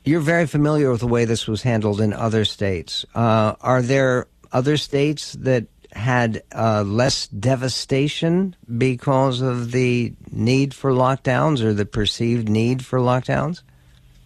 You're 0.04 0.21
very 0.21 0.47
familiar 0.47 0.91
with 0.91 1.02
the 1.02 1.08
way 1.08 1.26
this 1.26 1.47
was 1.47 1.62
handled 1.62 2.02
in 2.02 2.13
other 2.13 2.45
states. 2.45 3.06
Uh, 3.13 3.56
are 3.62 3.82
there 3.82 4.28
other 4.52 4.78
states 4.78 5.34
that 5.34 5.65
had 5.91 6.41
uh, 6.56 6.84
less 6.84 7.28
devastation 7.28 8.56
because 8.78 9.41
of 9.41 9.71
the 9.71 10.13
need 10.32 10.74
for 10.74 10.91
lockdowns 10.91 11.62
or 11.62 11.74
the 11.74 11.86
perceived 11.86 12.50
need 12.50 12.86
for 12.86 13.00
lockdowns? 13.00 13.62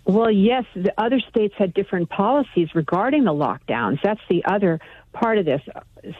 Well, 0.05 0.29
yes, 0.29 0.65
the 0.75 0.93
other 0.99 1.19
states 1.19 1.55
had 1.57 1.73
different 1.73 2.09
policies 2.09 2.69
regarding 2.75 3.23
the 3.23 3.33
lockdowns. 3.33 3.99
That's 4.03 4.21
the 4.29 4.45
other 4.45 4.79
part 5.13 5.39
of 5.39 5.45
this 5.45 5.61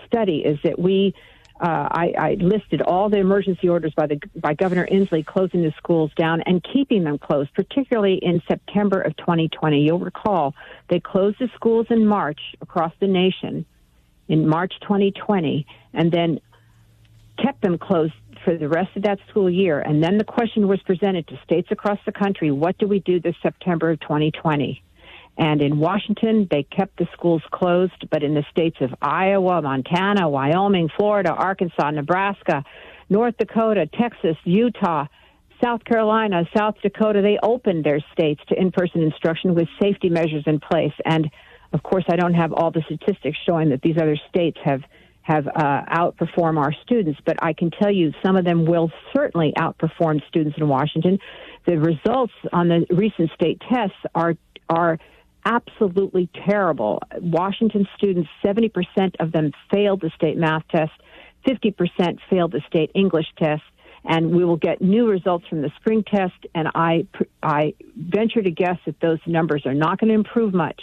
study 0.08 0.39
is 0.39 0.58
that 0.63 0.80
we 0.80 1.13
uh, 1.60 1.88
I, 1.89 2.13
I, 2.18 2.34
listed 2.34 2.82
all 2.82 3.10
the 3.10 3.18
emergency 3.18 3.70
orders 3.70 3.94
by 3.96 4.08
the 4.08 4.20
by 4.36 4.56
Governor 4.56 4.86
Inslee 4.91 5.26
closing 5.26 5.62
the 5.62 5.74
schools 5.78 6.12
down 6.18 6.41
and 6.41 6.62
keeping 6.74 7.06
them 7.06 7.18
closed, 7.18 7.54
particularly 7.54 8.20
in 8.22 8.41
September 8.46 9.00
of 9.00 9.15
2020. 9.15 9.80
You'll 9.80 10.00
recall 10.00 10.54
they 10.89 11.00
closed 11.00 11.38
the 11.39 11.50
schools 11.56 11.88
in 11.89 12.06
March 12.06 12.41
across 12.60 12.91
the 13.00 13.08
nation 13.08 13.65
in 14.28 14.46
March 14.46 14.74
2020, 14.82 15.65
and 15.94 16.12
then 16.12 16.41
kept 17.41 17.62
them 17.62 17.78
closed 17.78 18.13
for 18.44 18.58
the 18.58 18.68
rest 18.68 18.96
of 18.98 19.04
that 19.04 19.20
school 19.30 19.50
year. 19.50 19.80
And 19.80 20.04
then 20.04 20.18
the 20.18 20.26
question 20.26 20.68
was 20.68 20.82
presented 20.82 21.26
to 21.30 21.39
states 21.46 21.70
across 21.72 22.00
the 22.06 22.12
country: 22.12 22.52
What 22.52 22.78
do 22.80 22.88
we 22.88 23.00
do 23.00 23.22
this 23.22 23.36
September 23.41 23.91
of 23.91 24.02
2020? 24.02 24.84
And 25.38 25.62
in 25.62 25.80
Washington, 25.80 26.48
they 26.50 26.63
kept 26.63 26.98
the 26.98 27.08
schools 27.13 27.41
closed, 27.52 28.08
but 28.10 28.24
in 28.24 28.34
the 28.34 28.45
states 28.52 28.78
of 28.80 28.95
Iowa, 29.02 29.62
Montana, 29.62 30.30
Wyoming, 30.30 30.89
Florida, 30.95 31.32
Arkansas, 31.32 31.91
Nebraska, 31.91 32.63
North 33.10 33.36
Dakota, 33.38 33.88
Texas, 33.88 34.38
Utah, 34.45 35.08
South 35.63 35.84
Carolina, 35.84 36.43
South 36.56 36.76
Dakota, 36.82 37.21
they 37.21 37.38
opened 37.41 37.84
their 37.84 38.00
states 38.13 38.41
to 38.50 38.60
in 38.60 38.71
person 38.71 39.02
instruction 39.02 39.56
with 39.56 39.67
safety 39.82 40.10
measures 40.10 40.43
in 40.45 40.60
place. 40.60 40.93
And 41.06 41.30
of 41.74 41.84
course, 41.84 42.06
I 42.10 42.15
don't 42.15 42.34
have 42.34 42.54
all 42.54 42.71
the 42.71 42.84
statistics 42.86 43.38
showing 43.45 43.69
that 43.69 43.82
these 43.82 43.98
other 43.98 44.17
states 44.30 44.58
have 44.63 44.82
have 45.21 45.48
uh, 45.48 45.82
outperformed 45.89 46.60
our 46.60 46.71
students, 46.84 47.19
but 47.26 47.36
I 47.41 47.54
can 47.54 47.71
tell 47.71 47.91
you 47.91 48.13
some 48.24 48.36
of 48.36 48.45
them 48.45 48.63
will 48.63 48.91
certainly 49.12 49.54
outperform 49.58 50.21
students 50.28 50.56
in 50.60 50.67
Washington. 50.67 51.17
The 51.65 51.80
results 51.80 52.34
on 52.54 52.67
the 52.67 52.86
recent 52.91 53.32
state 53.34 53.60
tests 53.67 53.98
are 54.13 54.36
are 54.69 55.00
absolutely 55.46 56.30
terrible. 56.48 57.02
Washington 57.20 57.88
students, 57.96 58.30
70% 58.44 58.72
of 59.20 59.32
them 59.32 59.52
failed 59.72 60.02
the 60.02 60.12
state 60.16 60.38
math 60.38 60.68
test, 60.70 60.92
50% 61.48 62.18
failed 62.30 62.52
the 62.52 62.62
state 62.68 62.92
English 62.96 63.28
test, 63.38 63.64
and 64.04 64.32
we 64.36 64.44
will 64.44 64.58
get 64.58 64.82
new 64.82 65.08
results 65.10 65.48
from 65.48 65.62
the 65.62 65.72
spring 65.78 66.04
test. 66.04 66.34
And 66.54 66.68
I, 66.76 67.08
I 67.42 67.74
venture 67.96 68.42
to 68.42 68.52
guess 68.52 68.78
that 68.86 69.00
those 69.00 69.20
numbers 69.26 69.66
are 69.66 69.74
not 69.74 70.00
going 70.00 70.10
to 70.10 70.16
improve 70.16 70.54
much. 70.54 70.82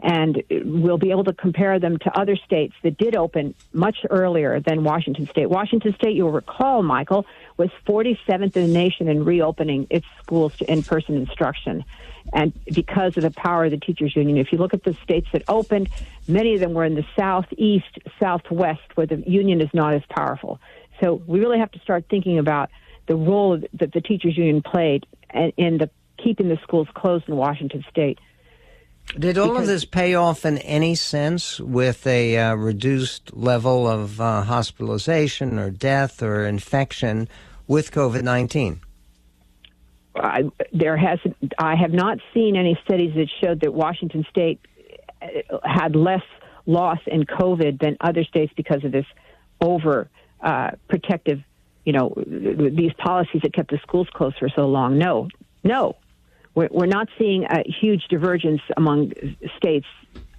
And 0.00 0.42
we'll 0.50 0.98
be 0.98 1.10
able 1.10 1.24
to 1.24 1.32
compare 1.32 1.78
them 1.78 1.98
to 1.98 2.18
other 2.18 2.36
states 2.36 2.74
that 2.82 2.98
did 2.98 3.16
open 3.16 3.54
much 3.72 3.98
earlier 4.10 4.60
than 4.60 4.84
Washington 4.84 5.26
State. 5.28 5.48
Washington 5.48 5.94
State, 5.94 6.16
you'll 6.16 6.32
recall, 6.32 6.82
Michael, 6.82 7.24
was 7.56 7.70
47th 7.86 8.42
in 8.42 8.50
the 8.50 8.66
nation 8.66 9.08
in 9.08 9.24
reopening 9.24 9.86
its 9.90 10.06
schools 10.20 10.56
to 10.58 10.70
in 10.70 10.82
person 10.82 11.16
instruction. 11.16 11.84
And 12.32 12.52
because 12.72 13.16
of 13.16 13.22
the 13.22 13.30
power 13.30 13.66
of 13.66 13.70
the 13.70 13.78
teachers 13.78 14.16
union, 14.16 14.36
if 14.38 14.50
you 14.50 14.58
look 14.58 14.74
at 14.74 14.82
the 14.82 14.94
states 15.04 15.28
that 15.32 15.42
opened, 15.46 15.88
many 16.26 16.54
of 16.54 16.60
them 16.60 16.74
were 16.74 16.84
in 16.84 16.94
the 16.94 17.06
southeast, 17.16 17.98
southwest, 18.20 18.82
where 18.94 19.06
the 19.06 19.22
union 19.26 19.60
is 19.60 19.68
not 19.72 19.94
as 19.94 20.02
powerful. 20.08 20.58
So 21.00 21.22
we 21.26 21.38
really 21.40 21.58
have 21.58 21.70
to 21.72 21.78
start 21.80 22.06
thinking 22.08 22.38
about 22.38 22.70
the 23.06 23.16
role 23.16 23.60
that 23.74 23.92
the 23.92 24.00
teachers 24.00 24.36
union 24.36 24.62
played 24.62 25.06
in 25.32 25.78
the 25.78 25.90
keeping 26.16 26.48
the 26.48 26.58
schools 26.62 26.88
closed 26.94 27.28
in 27.28 27.36
Washington 27.36 27.84
state. 27.90 28.18
Did 29.18 29.38
all 29.38 29.56
of 29.56 29.66
this 29.66 29.84
pay 29.84 30.14
off 30.14 30.44
in 30.44 30.58
any 30.58 30.94
sense 30.94 31.60
with 31.60 32.06
a 32.06 32.36
uh, 32.36 32.54
reduced 32.54 33.36
level 33.36 33.86
of 33.86 34.20
uh, 34.20 34.42
hospitalization 34.42 35.58
or 35.58 35.70
death 35.70 36.22
or 36.22 36.44
infection 36.44 37.28
with 37.68 37.92
COVID 37.92 38.22
19? 38.22 38.80
there 40.72 40.96
has 40.96 41.18
I 41.58 41.74
have 41.74 41.92
not 41.92 42.18
seen 42.32 42.56
any 42.56 42.78
studies 42.84 43.14
that 43.14 43.28
showed 43.40 43.60
that 43.60 43.74
Washington 43.74 44.24
State 44.30 44.60
uh, 45.20 45.58
had 45.64 45.96
less 45.96 46.22
loss 46.66 46.98
in 47.06 47.24
COVID 47.24 47.80
than 47.80 47.96
other 48.00 48.24
states 48.24 48.52
because 48.56 48.84
of 48.84 48.92
this 48.92 49.06
over 49.60 50.08
uh, 50.40 50.70
protective, 50.88 51.40
you 51.84 51.92
know, 51.92 52.14
these 52.16 52.92
policies 52.94 53.42
that 53.42 53.52
kept 53.52 53.70
the 53.70 53.78
schools 53.82 54.08
closed 54.12 54.36
for 54.38 54.48
so 54.48 54.66
long. 54.66 54.98
No, 54.98 55.28
no, 55.62 55.96
we're, 56.54 56.68
we're 56.70 56.86
not 56.86 57.08
seeing 57.18 57.44
a 57.44 57.62
huge 57.80 58.04
divergence 58.08 58.60
among 58.76 59.12
states 59.56 59.86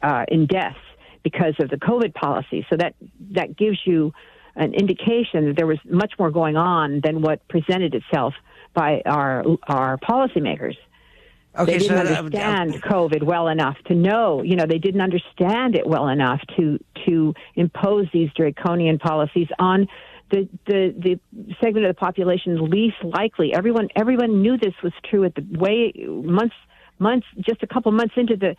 uh, 0.01 0.25
in 0.28 0.45
deaths 0.45 0.78
because 1.23 1.56
of 1.60 1.69
the 1.69 1.78
COVID 1.78 2.13
policy. 2.13 2.65
So 2.69 2.78
that 2.78 2.95
that 3.32 3.58
gives 3.58 3.80
you 3.86 4.13
an 4.56 4.73
indication 4.73 5.47
that 5.47 5.56
there 5.58 5.67
was 5.67 5.80
much 5.86 6.13
more 6.17 6.32
going 6.32 6.56
on 6.56 7.01
than 7.04 7.21
what 7.21 7.45
presented 7.47 7.95
itself 7.95 8.34
by 8.73 9.01
our 9.06 9.43
our 9.67 9.97
policymakers. 9.97 10.75
Okay, 11.58 11.73
they 11.73 11.78
didn't 11.80 12.06
so 12.06 12.13
understand 12.15 12.75
uh, 12.75 12.78
COVID 12.80 13.23
well 13.23 13.47
enough 13.47 13.78
to 13.86 13.95
know, 13.95 14.43
you 14.43 14.58
know, 14.58 14.65
they 14.65 14.78
didn't 14.78 14.99
understand 15.01 15.75
it 15.75 15.88
well 15.88 16.10
enough 16.10 16.41
to 16.58 16.80
to 17.06 17.34
impose 17.56 18.08
these 18.13 18.30
draconian 18.36 18.99
policies 18.99 19.47
on 19.58 19.88
the 20.31 20.49
the 20.65 20.93
the 20.97 21.19
segment 21.61 21.85
of 21.85 21.95
the 21.95 21.99
population 21.99 22.69
least 22.69 22.97
likely. 23.03 23.53
Everyone 23.53 23.89
everyone 23.95 24.41
knew 24.41 24.57
this 24.57 24.73
was 24.83 24.93
true 25.09 25.23
at 25.23 25.35
the 25.35 25.45
way 25.51 25.93
months 26.07 26.55
months 26.99 27.27
just 27.39 27.61
a 27.63 27.67
couple 27.67 27.91
months 27.91 28.13
into 28.17 28.35
the 28.35 28.55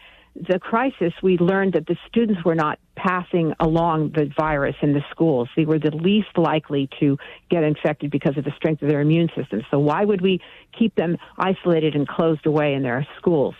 the 0.49 0.59
crisis, 0.59 1.13
we 1.23 1.39
learned 1.39 1.73
that 1.73 1.87
the 1.87 1.97
students 2.07 2.45
were 2.45 2.55
not 2.55 2.79
passing 2.95 3.55
along 3.59 4.11
the 4.11 4.31
virus 4.37 4.77
in 4.83 4.93
the 4.93 5.03
schools. 5.11 5.49
They 5.57 5.65
were 5.65 5.79
the 5.79 5.91
least 5.91 6.37
likely 6.37 6.89
to 7.01 7.17
get 7.51 7.63
infected 7.63 8.11
because 8.11 8.37
of 8.37 8.45
the 8.45 8.53
strength 8.57 8.83
of 8.83 8.89
their 8.89 9.01
immune 9.01 9.31
system. 9.35 9.63
So 9.71 9.79
why 9.79 10.05
would 10.05 10.21
we 10.21 10.41
keep 10.79 10.95
them 10.95 11.17
isolated 11.39 11.95
and 11.95 12.07
closed 12.07 12.47
away 12.47 12.75
in 12.75 12.83
their 12.83 13.07
schools 13.17 13.55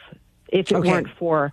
if 0.49 0.71
it 0.71 0.75
okay. 0.75 0.91
weren't 0.91 1.09
for 1.19 1.53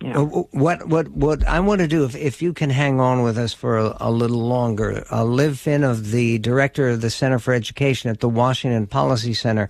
know. 0.00 0.48
Uh, 0.52 0.58
what 0.58 0.86
what 0.88 1.08
what 1.08 1.46
I 1.46 1.60
want 1.60 1.80
to 1.80 1.88
do, 1.88 2.04
if 2.04 2.14
if 2.14 2.42
you 2.42 2.52
can 2.52 2.70
hang 2.70 3.00
on 3.00 3.22
with 3.22 3.38
us 3.38 3.52
for 3.52 3.78
a, 3.78 3.96
a 4.00 4.10
little 4.10 4.46
longer, 4.46 5.04
uh, 5.10 5.24
Liv 5.24 5.52
Finne 5.52 5.88
of 5.88 6.10
the 6.10 6.38
director 6.38 6.88
of 6.90 7.00
the 7.00 7.10
Center 7.10 7.38
for 7.38 7.54
Education 7.54 8.10
at 8.10 8.20
the 8.20 8.28
Washington 8.28 8.86
Policy 8.86 9.34
Center, 9.34 9.68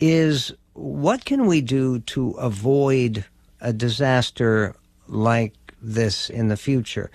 is 0.00 0.52
what 0.72 1.24
can 1.24 1.46
we 1.46 1.60
do 1.60 2.00
to 2.00 2.30
avoid 2.32 3.24
a 3.60 3.72
disaster 3.72 4.74
like 5.08 5.54
this 5.80 6.30
in 6.30 6.48
the 6.48 6.56
future? 6.56 7.10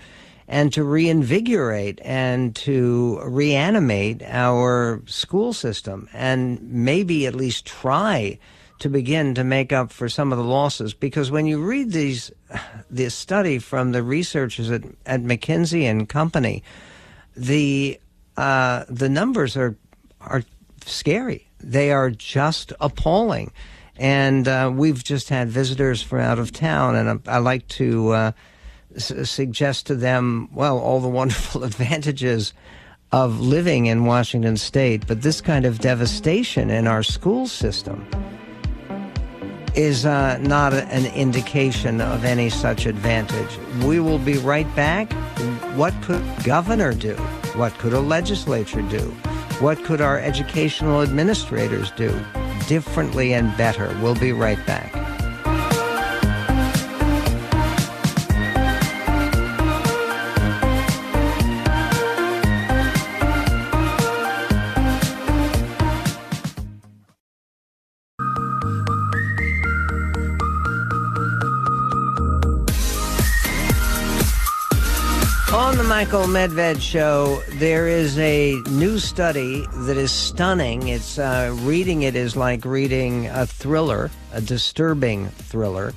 and 0.50 0.72
to 0.72 0.82
reinvigorate 0.82 2.00
and 2.02 2.56
to 2.56 3.20
reanimate 3.22 4.20
our 4.24 5.00
school 5.06 5.52
system 5.52 6.08
and 6.12 6.60
maybe 6.60 7.24
at 7.24 7.36
least 7.36 7.64
try 7.64 8.36
to 8.80 8.88
begin 8.88 9.34
to 9.34 9.44
make 9.44 9.72
up 9.72 9.92
for 9.92 10.08
some 10.08 10.32
of 10.32 10.38
the 10.38 10.44
losses. 10.44 10.92
Because 10.92 11.30
when 11.30 11.46
you 11.46 11.62
read 11.62 11.92
these, 11.92 12.32
this 12.90 13.14
study 13.14 13.58
from 13.58 13.92
the 13.92 14.02
researchers 14.02 14.70
at, 14.70 14.82
at 15.06 15.22
McKinsey 15.22 15.82
and 15.82 16.08
Company, 16.08 16.62
the 17.36 18.00
uh, 18.36 18.84
the 18.88 19.08
numbers 19.08 19.56
are 19.56 19.76
are 20.20 20.42
scary. 20.84 21.48
They 21.60 21.92
are 21.92 22.10
just 22.10 22.72
appalling. 22.80 23.52
And 23.96 24.48
uh, 24.48 24.72
we've 24.74 25.04
just 25.04 25.28
had 25.28 25.50
visitors 25.50 26.02
from 26.02 26.20
out 26.20 26.38
of 26.38 26.52
town, 26.52 26.96
and 26.96 27.20
I, 27.28 27.34
I 27.34 27.38
like 27.38 27.68
to 27.68 28.08
uh, 28.10 28.32
s- 28.96 29.28
suggest 29.28 29.86
to 29.88 29.94
them, 29.94 30.48
well, 30.54 30.78
all 30.78 31.00
the 31.00 31.08
wonderful 31.20 31.64
advantages 31.64 32.54
of 33.12 33.40
living 33.40 33.86
in 33.86 34.06
Washington 34.06 34.56
State, 34.56 35.06
but 35.06 35.20
this 35.20 35.42
kind 35.42 35.66
of 35.66 35.80
devastation 35.80 36.70
in 36.70 36.86
our 36.86 37.02
school 37.02 37.46
system 37.46 38.06
is 39.74 40.04
uh, 40.04 40.38
not 40.38 40.72
an 40.72 41.06
indication 41.14 42.00
of 42.00 42.24
any 42.24 42.50
such 42.50 42.86
advantage. 42.86 43.58
We 43.84 44.00
will 44.00 44.18
be 44.18 44.38
right 44.38 44.66
back. 44.74 45.12
What 45.76 45.94
could 46.02 46.22
governor 46.44 46.92
do? 46.92 47.14
What 47.54 47.72
could 47.78 47.92
a 47.92 48.00
legislature 48.00 48.82
do? 48.82 49.02
What 49.60 49.82
could 49.84 50.00
our 50.00 50.18
educational 50.18 51.02
administrators 51.02 51.90
do 51.92 52.18
differently 52.66 53.34
and 53.34 53.56
better? 53.56 53.96
We'll 54.02 54.14
be 54.14 54.32
right 54.32 54.64
back. 54.66 54.99
Michael 76.10 76.26
Medved 76.26 76.80
show, 76.80 77.40
there 77.50 77.86
is 77.86 78.18
a 78.18 78.56
new 78.68 78.98
study 78.98 79.64
that 79.72 79.96
is 79.96 80.10
stunning. 80.10 80.88
It's 80.88 81.20
uh, 81.20 81.56
reading 81.60 82.02
it 82.02 82.16
is 82.16 82.34
like 82.34 82.64
reading 82.64 83.28
a 83.28 83.46
thriller, 83.46 84.10
a 84.32 84.40
disturbing 84.40 85.28
thriller. 85.28 85.94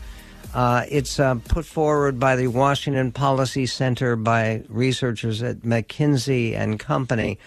Uh, 0.54 0.86
it's 0.88 1.20
uh, 1.20 1.34
put 1.46 1.66
forward 1.66 2.20
by 2.20 2.36
the 2.36 2.46
Washington 2.46 3.12
Policy 3.12 3.66
Center 3.66 4.16
by 4.16 4.62
researchers 4.70 5.42
at 5.42 5.62
McKinsey 5.62 6.54
and 6.54 6.80
Company, 6.80 7.40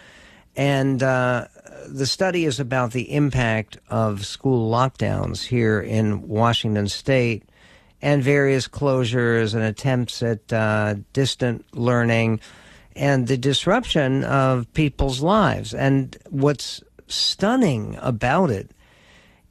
and 0.56 1.04
uh, 1.04 1.46
the 1.86 2.04
study 2.04 2.46
is 2.46 2.58
about 2.58 2.90
the 2.90 3.12
impact 3.12 3.78
of 3.90 4.26
school 4.26 4.68
lockdowns 4.72 5.44
here 5.44 5.80
in 5.80 6.26
Washington 6.26 6.88
State 6.88 7.44
and 8.06 8.22
various 8.22 8.68
closures 8.68 9.52
and 9.52 9.64
attempts 9.64 10.22
at 10.22 10.52
uh, 10.52 10.94
distant 11.12 11.64
learning 11.74 12.38
and 12.94 13.26
the 13.26 13.36
disruption 13.36 14.22
of 14.22 14.72
people's 14.74 15.20
lives. 15.20 15.74
And 15.74 16.16
what's 16.30 16.84
stunning 17.08 17.98
about 18.00 18.50
it 18.50 18.70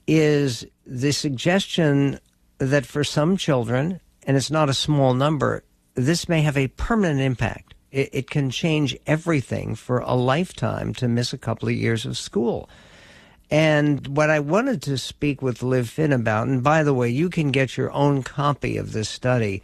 is 0.08 0.66
the 0.88 1.12
suggestion 1.12 2.18
that 2.60 2.86
for 2.86 3.04
some 3.04 3.36
children, 3.36 4.00
and 4.26 4.38
it's 4.38 4.50
not 4.50 4.70
a 4.70 4.74
small 4.74 5.14
number, 5.14 5.66
this 5.96 6.30
may 6.30 6.42
have 6.42 6.56
a 6.56 6.70
permanent 6.70 7.20
impact. 7.20 7.74
It, 7.92 8.10
it 8.14 8.30
can 8.30 8.50
change 8.50 8.96
everything 9.06 9.76
for 9.76 10.00
a 10.00 10.16
lifetime 10.16 10.94
to 10.94 11.10
miss 11.10 11.34
a 11.34 11.38
couple 11.38 11.68
of 11.68 11.76
years 11.76 12.06
of 12.06 12.18
school. 12.18 12.70
And 13.52 14.08
what 14.08 14.30
I 14.30 14.40
wanted 14.40 14.82
to 14.84 14.98
speak 14.98 15.42
with 15.42 15.62
Liv 15.62 15.88
Finne 15.90 16.14
about, 16.14 16.48
and 16.48 16.64
by 16.64 16.84
the 16.84 16.94
way, 16.94 17.10
you 17.10 17.30
can 17.30 17.52
get 17.52 17.78
your 17.78 17.92
own 17.92 18.24
copy 18.24 18.78
of 18.78 18.92
this 18.92 19.10
study 19.10 19.62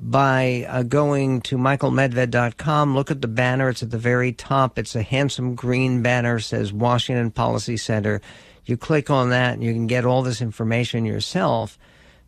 by 0.00 0.64
uh, 0.68 0.82
going 0.84 1.40
to 1.42 1.56
michaelmedved.com. 1.56 2.94
Look 2.94 3.10
at 3.10 3.20
the 3.20 3.28
banner. 3.28 3.68
It's 3.68 3.82
at 3.82 3.90
the 3.90 3.98
very 3.98 4.32
top. 4.32 4.78
It's 4.78 4.94
a 4.94 5.02
handsome 5.02 5.54
green 5.54 6.02
banner, 6.02 6.38
says 6.38 6.72
Washington 6.72 7.30
Policy 7.30 7.76
Center. 7.76 8.20
You 8.64 8.76
click 8.76 9.10
on 9.10 9.30
that 9.30 9.54
and 9.54 9.64
you 9.64 9.72
can 9.72 9.86
get 9.86 10.04
all 10.04 10.22
this 10.22 10.40
information 10.40 11.04
yourself 11.04 11.78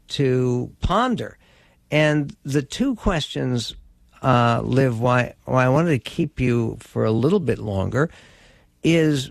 to 0.08 0.72
ponder. 0.80 1.38
And 1.90 2.34
the 2.44 2.62
two 2.62 2.96
questions, 2.96 3.76
uh, 4.22 4.62
Liv, 4.64 5.00
why, 5.00 5.34
why 5.44 5.66
I 5.66 5.68
wanted 5.68 5.90
to 5.90 6.10
keep 6.10 6.40
you 6.40 6.78
for 6.80 7.04
a 7.04 7.12
little 7.12 7.40
bit 7.40 7.58
longer 7.58 8.10
is 8.82 9.30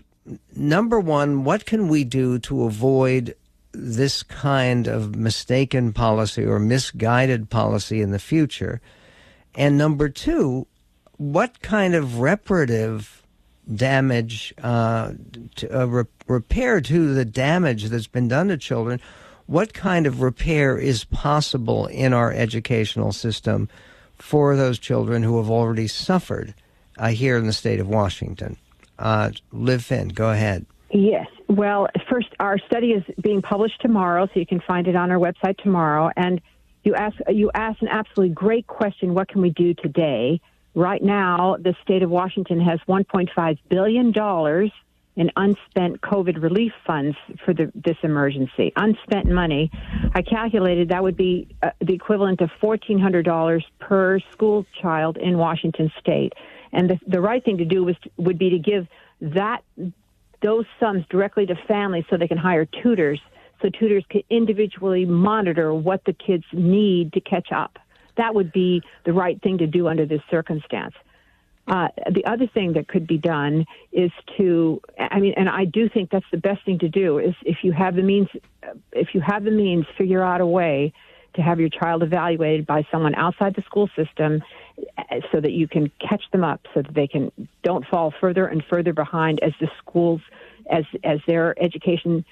number 0.54 1.00
one, 1.00 1.44
what 1.44 1.66
can 1.66 1.88
we 1.88 2.04
do 2.04 2.38
to 2.40 2.64
avoid 2.64 3.34
this 3.72 4.22
kind 4.22 4.86
of 4.86 5.14
mistaken 5.14 5.92
policy 5.92 6.44
or 6.44 6.58
misguided 6.58 7.50
policy 7.50 8.00
in 8.00 8.10
the 8.10 8.18
future? 8.18 8.80
And 9.54 9.76
number 9.76 10.08
two, 10.08 10.66
what 11.16 11.60
kind 11.60 11.94
of 11.94 12.18
reparative 12.18 13.22
damage, 13.74 14.54
uh, 14.62 15.12
to, 15.56 15.82
uh, 15.82 15.86
re- 15.86 16.04
repair 16.26 16.80
to 16.80 17.14
the 17.14 17.24
damage 17.24 17.84
that's 17.84 18.06
been 18.06 18.28
done 18.28 18.48
to 18.48 18.56
children? 18.56 19.00
What 19.46 19.74
kind 19.74 20.06
of 20.06 20.22
repair 20.22 20.78
is 20.78 21.04
possible 21.04 21.86
in 21.86 22.12
our 22.12 22.32
educational 22.32 23.12
system 23.12 23.68
for 24.16 24.56
those 24.56 24.78
children 24.78 25.22
who 25.22 25.38
have 25.38 25.50
already 25.50 25.88
suffered 25.88 26.54
uh, 26.98 27.08
here 27.08 27.36
in 27.36 27.46
the 27.46 27.52
state 27.52 27.80
of 27.80 27.88
Washington? 27.88 28.56
Uh, 29.00 29.30
Liv 29.50 29.82
Finne, 29.82 30.14
go 30.14 30.30
ahead. 30.30 30.66
Yes. 30.92 31.26
Well, 31.48 31.88
first, 32.08 32.28
our 32.38 32.58
study 32.58 32.88
is 32.88 33.02
being 33.20 33.42
published 33.42 33.80
tomorrow, 33.80 34.26
so 34.26 34.38
you 34.38 34.46
can 34.46 34.60
find 34.60 34.86
it 34.86 34.94
on 34.94 35.10
our 35.10 35.18
website 35.18 35.56
tomorrow. 35.58 36.10
And 36.16 36.40
you 36.84 36.94
ask 36.94 37.16
you 37.28 37.50
ask 37.54 37.80
an 37.82 37.88
absolutely 37.88 38.34
great 38.34 38.66
question. 38.66 39.14
What 39.14 39.28
can 39.28 39.40
we 39.40 39.50
do 39.50 39.74
today? 39.74 40.40
Right 40.74 41.02
now, 41.02 41.56
the 41.58 41.74
state 41.82 42.02
of 42.02 42.10
Washington 42.10 42.60
has 42.60 42.78
1.5 42.88 43.58
billion 43.68 44.12
dollars 44.12 44.70
in 45.16 45.30
unspent 45.36 46.00
COVID 46.00 46.40
relief 46.42 46.72
funds 46.86 47.16
for 47.44 47.52
the, 47.52 47.70
this 47.74 47.96
emergency. 48.02 48.72
Unspent 48.76 49.26
money. 49.26 49.70
I 50.14 50.22
calculated 50.22 50.88
that 50.90 51.02
would 51.02 51.16
be 51.16 51.48
uh, 51.62 51.70
the 51.80 51.94
equivalent 51.94 52.40
of 52.40 52.50
$1,400 52.62 53.62
per 53.80 54.20
school 54.32 54.64
child 54.80 55.16
in 55.16 55.36
Washington 55.36 55.92
state. 55.98 56.32
And 56.72 56.90
the, 56.90 57.00
the 57.06 57.20
right 57.20 57.44
thing 57.44 57.58
to 57.58 57.64
do 57.64 57.84
was 57.84 57.96
would 58.16 58.38
be 58.38 58.50
to 58.50 58.58
give 58.58 58.86
that 59.20 59.62
those 60.42 60.64
sums 60.78 61.04
directly 61.10 61.46
to 61.46 61.54
families 61.68 62.04
so 62.08 62.16
they 62.16 62.28
can 62.28 62.38
hire 62.38 62.64
tutors 62.64 63.20
so 63.62 63.68
tutors 63.68 64.04
can 64.08 64.22
individually 64.30 65.04
monitor 65.04 65.74
what 65.74 66.04
the 66.04 66.12
kids 66.12 66.44
need 66.52 67.12
to 67.12 67.20
catch 67.20 67.52
up. 67.52 67.78
That 68.16 68.34
would 68.34 68.52
be 68.52 68.82
the 69.04 69.12
right 69.12 69.40
thing 69.42 69.58
to 69.58 69.66
do 69.66 69.88
under 69.88 70.06
this 70.06 70.22
circumstance. 70.30 70.94
Uh, 71.68 71.88
the 72.10 72.24
other 72.24 72.46
thing 72.46 72.72
that 72.72 72.88
could 72.88 73.06
be 73.06 73.18
done 73.18 73.64
is 73.92 74.10
to, 74.36 74.80
I 74.98 75.20
mean, 75.20 75.34
and 75.36 75.48
I 75.48 75.66
do 75.66 75.88
think 75.88 76.10
that's 76.10 76.26
the 76.32 76.38
best 76.38 76.64
thing 76.64 76.78
to 76.80 76.88
do 76.88 77.18
is 77.18 77.34
if 77.44 77.58
you 77.62 77.72
have 77.72 77.94
the 77.94 78.02
means, 78.02 78.28
if 78.92 79.14
you 79.14 79.20
have 79.20 79.44
the 79.44 79.50
means, 79.50 79.86
figure 79.96 80.22
out 80.22 80.40
a 80.40 80.46
way 80.46 80.92
to 81.34 81.42
have 81.42 81.60
your 81.60 81.68
child 81.68 82.02
evaluated 82.02 82.66
by 82.66 82.86
someone 82.90 83.14
outside 83.14 83.54
the 83.54 83.62
school 83.62 83.88
system 83.96 84.42
eh, 84.98 85.20
so 85.32 85.40
that 85.40 85.52
you 85.52 85.68
can 85.68 85.90
catch 86.00 86.22
them 86.32 86.44
up 86.44 86.60
so 86.74 86.82
that 86.82 86.94
they 86.94 87.06
can 87.06 87.30
don't 87.62 87.86
fall 87.86 88.12
further 88.20 88.46
and 88.46 88.62
further 88.68 88.92
behind 88.92 89.40
as 89.42 89.52
the 89.60 89.68
schools 89.78 90.20
as 90.70 90.84
as 91.04 91.18
their 91.26 91.60
education 91.62 92.24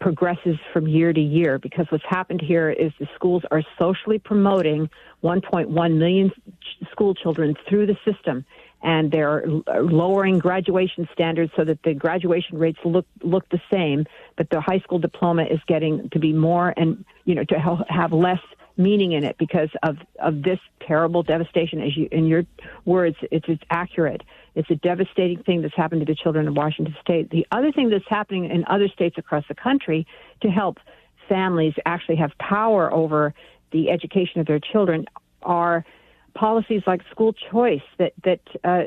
progresses 0.00 0.56
from 0.72 0.86
year 0.86 1.12
to 1.12 1.20
year. 1.20 1.58
Because 1.58 1.86
what's 1.88 2.04
happened 2.08 2.42
here 2.42 2.70
is 2.70 2.92
the 2.98 3.08
schools 3.14 3.42
are 3.50 3.62
socially 3.78 4.18
promoting 4.18 4.90
1.1 5.22 5.96
million 5.96 6.30
school 6.90 7.14
children 7.14 7.56
through 7.68 7.86
the 7.86 7.96
system. 8.04 8.44
And 8.82 9.10
they're 9.10 9.46
eh, 9.46 9.78
lowering 9.80 10.38
graduation 10.38 11.08
standards 11.12 11.52
so 11.56 11.64
that 11.64 11.82
the 11.84 11.94
graduation 11.94 12.58
rates 12.58 12.78
look 12.84 13.06
look 13.22 13.48
the 13.48 13.62
same 13.72 14.04
but 14.36 14.50
the 14.50 14.60
high 14.60 14.80
school 14.80 14.98
diploma 14.98 15.44
is 15.44 15.60
getting 15.66 16.08
to 16.10 16.18
be 16.18 16.32
more 16.32 16.74
and 16.76 17.04
you 17.24 17.34
know 17.34 17.44
to 17.44 17.84
have 17.88 18.12
less 18.12 18.40
meaning 18.76 19.12
in 19.12 19.24
it 19.24 19.36
because 19.38 19.70
of 19.82 19.96
of 20.18 20.42
this 20.42 20.58
terrible 20.86 21.22
devastation. 21.22 21.80
As 21.80 21.96
you 21.96 22.08
in 22.10 22.26
your 22.26 22.44
words, 22.84 23.16
it's 23.30 23.46
it's 23.48 23.62
accurate. 23.70 24.22
It's 24.54 24.70
a 24.70 24.76
devastating 24.76 25.42
thing 25.42 25.62
that's 25.62 25.74
happened 25.74 26.00
to 26.00 26.06
the 26.06 26.14
children 26.14 26.48
of 26.48 26.56
Washington 26.56 26.96
State. 27.00 27.30
The 27.30 27.46
other 27.50 27.72
thing 27.72 27.90
that's 27.90 28.08
happening 28.08 28.46
in 28.46 28.64
other 28.66 28.88
states 28.88 29.18
across 29.18 29.44
the 29.48 29.54
country 29.54 30.06
to 30.42 30.48
help 30.48 30.78
families 31.28 31.74
actually 31.86 32.16
have 32.16 32.36
power 32.38 32.92
over 32.92 33.34
the 33.72 33.90
education 33.90 34.40
of 34.40 34.46
their 34.46 34.60
children 34.60 35.06
are 35.42 35.84
policies 36.34 36.82
like 36.86 37.02
school 37.10 37.32
choice 37.32 37.82
that 37.98 38.12
that. 38.24 38.40
Uh, 38.62 38.84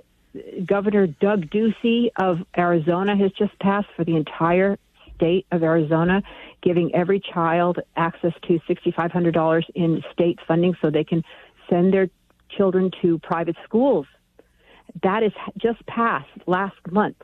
Governor 0.67 1.07
Doug 1.07 1.49
Ducey 1.49 2.10
of 2.15 2.45
Arizona 2.55 3.17
has 3.17 3.31
just 3.31 3.57
passed 3.57 3.88
for 3.95 4.03
the 4.03 4.15
entire 4.15 4.77
state 5.17 5.45
of 5.51 5.63
Arizona, 5.63 6.21
giving 6.62 6.93
every 6.95 7.19
child 7.19 7.80
access 7.95 8.34
to 8.47 8.60
$6,500 8.69 9.63
in 9.75 10.03
state 10.13 10.39
funding 10.47 10.75
so 10.82 10.89
they 10.89 11.03
can 11.03 11.23
send 11.69 11.93
their 11.93 12.10
children 12.49 12.91
to 13.01 13.19
private 13.19 13.58
schools. 13.65 14.06
That 15.03 15.23
is 15.23 15.34
just 15.58 15.86
passed 15.86 16.30
last 16.45 16.77
month 16.89 17.17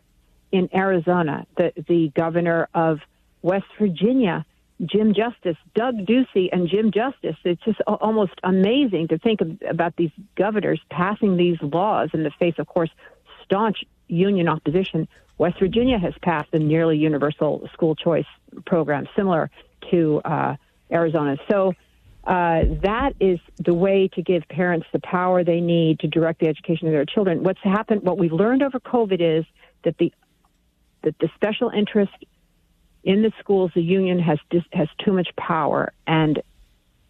in 0.51 0.69
Arizona. 0.75 1.45
The, 1.58 1.71
the 1.88 2.12
governor 2.15 2.67
of 2.73 2.99
West 3.41 3.65
Virginia, 3.79 4.45
Jim 4.86 5.13
Justice, 5.13 5.58
Doug 5.75 5.95
Ducey, 6.06 6.49
and 6.51 6.67
Jim 6.67 6.91
Justice. 6.91 7.36
It's 7.43 7.63
just 7.63 7.82
almost 7.82 8.34
amazing 8.43 9.08
to 9.10 9.17
think 9.17 9.41
of, 9.41 9.58
about 9.69 9.95
these 9.95 10.12
governors 10.36 10.82
passing 10.89 11.38
these 11.38 11.58
laws 11.62 12.10
in 12.13 12.23
the 12.23 12.32
face, 12.39 12.56
of 12.58 12.67
course, 12.67 12.89
staunch 13.45 13.84
union 14.07 14.47
opposition 14.47 15.07
West 15.37 15.59
Virginia 15.59 15.97
has 15.97 16.13
passed 16.21 16.49
a 16.53 16.59
nearly 16.59 16.97
universal 16.97 17.67
school 17.73 17.95
choice 17.95 18.25
program 18.65 19.07
similar 19.15 19.49
to 19.91 20.21
uh, 20.23 20.55
Arizona. 20.91 21.37
So 21.49 21.73
uh, 22.23 22.61
that 22.83 23.13
is 23.19 23.39
the 23.57 23.73
way 23.73 24.09
to 24.13 24.21
give 24.21 24.43
parents 24.47 24.87
the 24.93 24.99
power 24.99 25.43
they 25.43 25.59
need 25.59 25.99
to 25.99 26.07
direct 26.07 26.39
the 26.39 26.47
education 26.47 26.87
of 26.87 26.93
their 26.93 27.05
children. 27.05 27.43
What's 27.43 27.59
happened, 27.63 28.03
what 28.03 28.17
we've 28.17 28.31
learned 28.31 28.63
over 28.63 28.79
COVID 28.79 29.39
is 29.39 29.45
that 29.83 29.97
the 29.97 30.13
that 31.01 31.19
the 31.19 31.29
special 31.35 31.69
interest 31.69 32.13
in 33.03 33.23
the 33.23 33.33
schools, 33.39 33.71
the 33.75 33.81
union 33.81 34.19
has 34.19 34.39
has 34.71 34.87
too 35.03 35.11
much 35.11 35.27
power, 35.35 35.91
and 36.07 36.41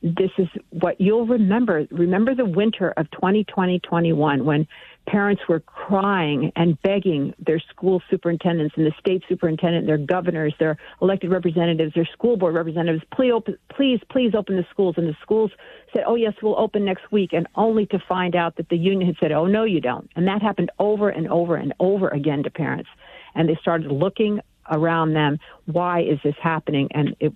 this 0.01 0.31
is 0.39 0.47
what 0.71 0.99
you'll 0.99 1.27
remember. 1.27 1.85
Remember 1.91 2.33
the 2.33 2.45
winter 2.45 2.91
of 2.97 3.11
2020 3.11 3.79
21 3.79 4.45
when 4.45 4.67
parents 5.05 5.41
were 5.49 5.59
crying 5.59 6.51
and 6.55 6.81
begging 6.81 7.33
their 7.39 7.59
school 7.59 8.01
superintendents 8.09 8.75
and 8.77 8.85
the 8.85 8.93
state 8.99 9.23
superintendent, 9.27 9.85
their 9.85 9.97
governors, 9.97 10.53
their 10.59 10.77
elected 11.01 11.29
representatives, 11.31 11.93
their 11.93 12.07
school 12.13 12.37
board 12.37 12.55
representatives, 12.55 13.03
please, 13.13 13.31
open, 13.31 13.57
please, 13.69 13.99
please 14.09 14.33
open 14.33 14.55
the 14.55 14.65
schools. 14.71 14.95
And 14.97 15.07
the 15.07 15.15
schools 15.21 15.51
said, 15.93 16.03
oh, 16.07 16.15
yes, 16.15 16.33
we'll 16.41 16.57
open 16.57 16.85
next 16.85 17.11
week. 17.11 17.33
And 17.33 17.47
only 17.55 17.85
to 17.87 17.99
find 18.07 18.35
out 18.35 18.55
that 18.57 18.69
the 18.69 18.77
union 18.77 19.07
had 19.07 19.17
said, 19.19 19.31
oh, 19.31 19.45
no, 19.45 19.63
you 19.63 19.81
don't. 19.81 20.09
And 20.15 20.27
that 20.27 20.41
happened 20.41 20.71
over 20.79 21.09
and 21.09 21.27
over 21.29 21.55
and 21.55 21.73
over 21.79 22.07
again 22.07 22.43
to 22.43 22.49
parents. 22.49 22.89
And 23.35 23.49
they 23.49 23.57
started 23.61 23.91
looking 23.91 24.39
around 24.71 25.13
them. 25.13 25.39
Why 25.65 26.01
is 26.01 26.19
this 26.23 26.35
happening? 26.41 26.87
And 26.91 27.15
it, 27.19 27.33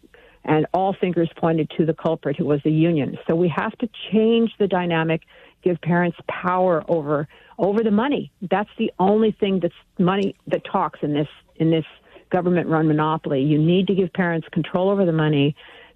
and 0.47 0.65
all 0.73 0.93
fingers 0.93 1.29
pointed 1.36 1.69
to 1.77 1.86
the 1.86 1.93
culprit 1.93 2.38
who 2.38 2.45
was 2.45 2.62
the 2.63 2.71
union. 2.71 3.17
So 3.27 3.36
we 3.36 3.49
have 3.55 3.77
to 3.79 3.89
change 4.12 4.51
the 4.57 4.67
dynamic, 4.67 5.21
give 5.63 5.79
parents 5.81 6.17
power 6.27 6.83
over 6.88 7.27
over 7.60 7.83
the 7.83 7.91
money. 7.91 8.31
That's 8.49 8.69
the 8.77 8.91
only 8.99 9.31
thing 9.31 9.60
that's 9.60 9.73
money 9.99 10.36
that 10.47 10.63
talks 10.63 10.99
in 11.01 11.13
this 11.13 11.27
in 11.57 11.69
this 11.69 11.86
government 12.29 12.67
run 12.67 12.88
monopoly. 12.88 13.41
You 13.41 13.57
need 13.57 13.88
to 13.88 13.95
give 13.95 14.12
parents 14.13 14.47
control 14.51 14.89
over 14.89 15.05
the 15.05 15.12
money 15.12 15.55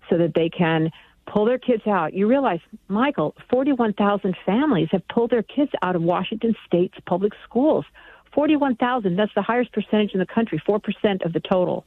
so 0.09 0.17
that 0.17 0.33
they 0.33 0.49
can 0.49 0.91
pull 1.27 1.45
their 1.45 1.59
kids 1.59 1.83
out. 1.87 2.13
You 2.13 2.27
realize, 2.27 2.59
Michael, 2.87 3.35
41,000 3.49 4.35
families 4.45 4.87
have 4.91 5.07
pulled 5.07 5.29
their 5.29 5.43
kids 5.43 5.71
out 5.81 5.95
of 5.95 6.01
Washington 6.01 6.55
state's 6.65 6.97
public 7.05 7.33
schools. 7.43 7.85
41,000, 8.33 9.15
that's 9.15 9.31
the 9.35 9.41
highest 9.41 9.71
percentage 9.73 10.11
in 10.13 10.19
the 10.19 10.25
country, 10.25 10.61
4% 10.67 11.25
of 11.25 11.33
the 11.33 11.41
total. 11.41 11.85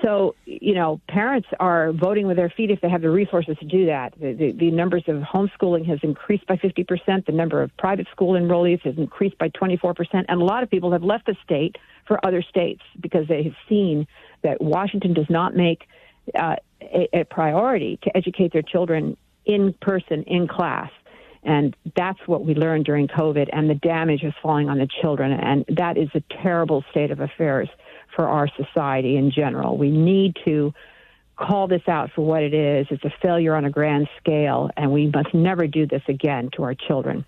So, 0.00 0.34
you 0.46 0.74
know, 0.74 1.00
parents 1.08 1.48
are 1.60 1.92
voting 1.92 2.26
with 2.26 2.36
their 2.36 2.48
feet 2.48 2.70
if 2.70 2.80
they 2.80 2.88
have 2.88 3.02
the 3.02 3.10
resources 3.10 3.56
to 3.58 3.66
do 3.66 3.86
that. 3.86 4.14
The, 4.18 4.32
the, 4.32 4.52
the, 4.52 4.70
numbers 4.70 5.04
of 5.06 5.16
homeschooling 5.16 5.86
has 5.86 5.98
increased 6.02 6.46
by 6.46 6.56
50%. 6.56 7.26
The 7.26 7.32
number 7.32 7.62
of 7.62 7.76
private 7.76 8.06
school 8.10 8.32
enrollees 8.32 8.80
has 8.82 8.96
increased 8.96 9.36
by 9.38 9.50
24%. 9.50 10.24
And 10.28 10.40
a 10.40 10.44
lot 10.44 10.62
of 10.62 10.70
people 10.70 10.92
have 10.92 11.02
left 11.02 11.26
the 11.26 11.36
state 11.44 11.76
for 12.06 12.24
other 12.24 12.42
states 12.42 12.80
because 13.00 13.28
they 13.28 13.42
have 13.42 13.54
seen 13.68 14.06
that 14.42 14.60
Washington 14.62 15.12
does 15.12 15.28
not 15.28 15.54
make 15.54 15.86
uh, 16.34 16.56
a, 16.80 17.08
a 17.20 17.24
priority 17.24 17.98
to 18.02 18.16
educate 18.16 18.52
their 18.52 18.62
children 18.62 19.16
in 19.44 19.74
person, 19.82 20.22
in 20.24 20.48
class. 20.48 20.90
And 21.44 21.76
that's 21.96 22.20
what 22.26 22.44
we 22.44 22.54
learned 22.54 22.84
during 22.84 23.08
COVID, 23.08 23.48
and 23.52 23.68
the 23.68 23.74
damage 23.74 24.22
is 24.22 24.32
falling 24.40 24.68
on 24.68 24.78
the 24.78 24.88
children. 25.00 25.32
And 25.32 25.64
that 25.76 25.98
is 25.98 26.08
a 26.14 26.22
terrible 26.42 26.84
state 26.90 27.10
of 27.10 27.20
affairs 27.20 27.68
for 28.14 28.28
our 28.28 28.48
society 28.56 29.16
in 29.16 29.30
general. 29.30 29.76
We 29.76 29.90
need 29.90 30.36
to 30.44 30.72
call 31.36 31.66
this 31.66 31.82
out 31.88 32.10
for 32.14 32.22
what 32.22 32.42
it 32.42 32.54
is. 32.54 32.86
It's 32.90 33.04
a 33.04 33.12
failure 33.22 33.54
on 33.54 33.64
a 33.64 33.70
grand 33.70 34.08
scale, 34.18 34.70
and 34.76 34.92
we 34.92 35.10
must 35.12 35.34
never 35.34 35.66
do 35.66 35.86
this 35.86 36.02
again 36.08 36.50
to 36.56 36.62
our 36.62 36.74
children. 36.74 37.24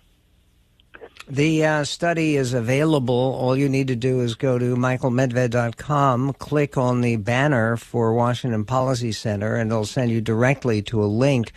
The 1.27 1.65
uh, 1.65 1.83
study 1.85 2.35
is 2.35 2.53
available. 2.53 3.15
All 3.15 3.57
you 3.57 3.67
need 3.67 3.87
to 3.87 3.95
do 3.95 4.21
is 4.21 4.35
go 4.35 4.59
to 4.59 4.75
michaelmedved.com, 4.75 6.33
click 6.33 6.77
on 6.77 7.01
the 7.01 7.15
banner 7.15 7.77
for 7.77 8.13
Washington 8.13 8.63
Policy 8.63 9.11
Center, 9.11 9.55
and 9.55 9.71
it'll 9.71 9.85
send 9.85 10.11
you 10.11 10.21
directly 10.21 10.83
to 10.83 11.03
a 11.03 11.07
link 11.07 11.51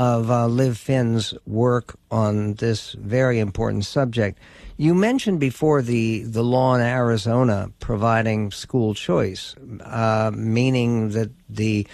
of 0.00 0.30
uh, 0.30 0.46
Liv 0.46 0.78
Finne's 0.78 1.34
work 1.46 1.94
on 2.10 2.54
this 2.54 2.92
very 2.92 3.38
important 3.38 3.84
subject. 3.84 4.38
You 4.78 4.94
mentioned 4.94 5.40
before 5.40 5.82
the, 5.82 6.22
the 6.22 6.42
law 6.42 6.74
in 6.74 6.80
Arizona 6.80 7.70
providing 7.80 8.50
school 8.50 8.94
choice, 8.94 9.54
uh, 9.84 10.30
meaning 10.34 11.10
that 11.10 11.30
the 11.50 11.86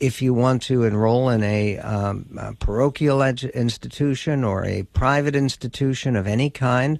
if 0.00 0.22
you 0.22 0.32
want 0.32 0.62
to 0.62 0.84
enroll 0.84 1.28
in 1.28 1.42
a, 1.42 1.76
um, 1.80 2.24
a 2.40 2.54
parochial 2.54 3.20
institution 3.22 4.44
or 4.44 4.64
a 4.64 4.84
private 4.94 5.36
institution 5.36 6.16
of 6.16 6.26
any 6.26 6.48
kind, 6.48 6.98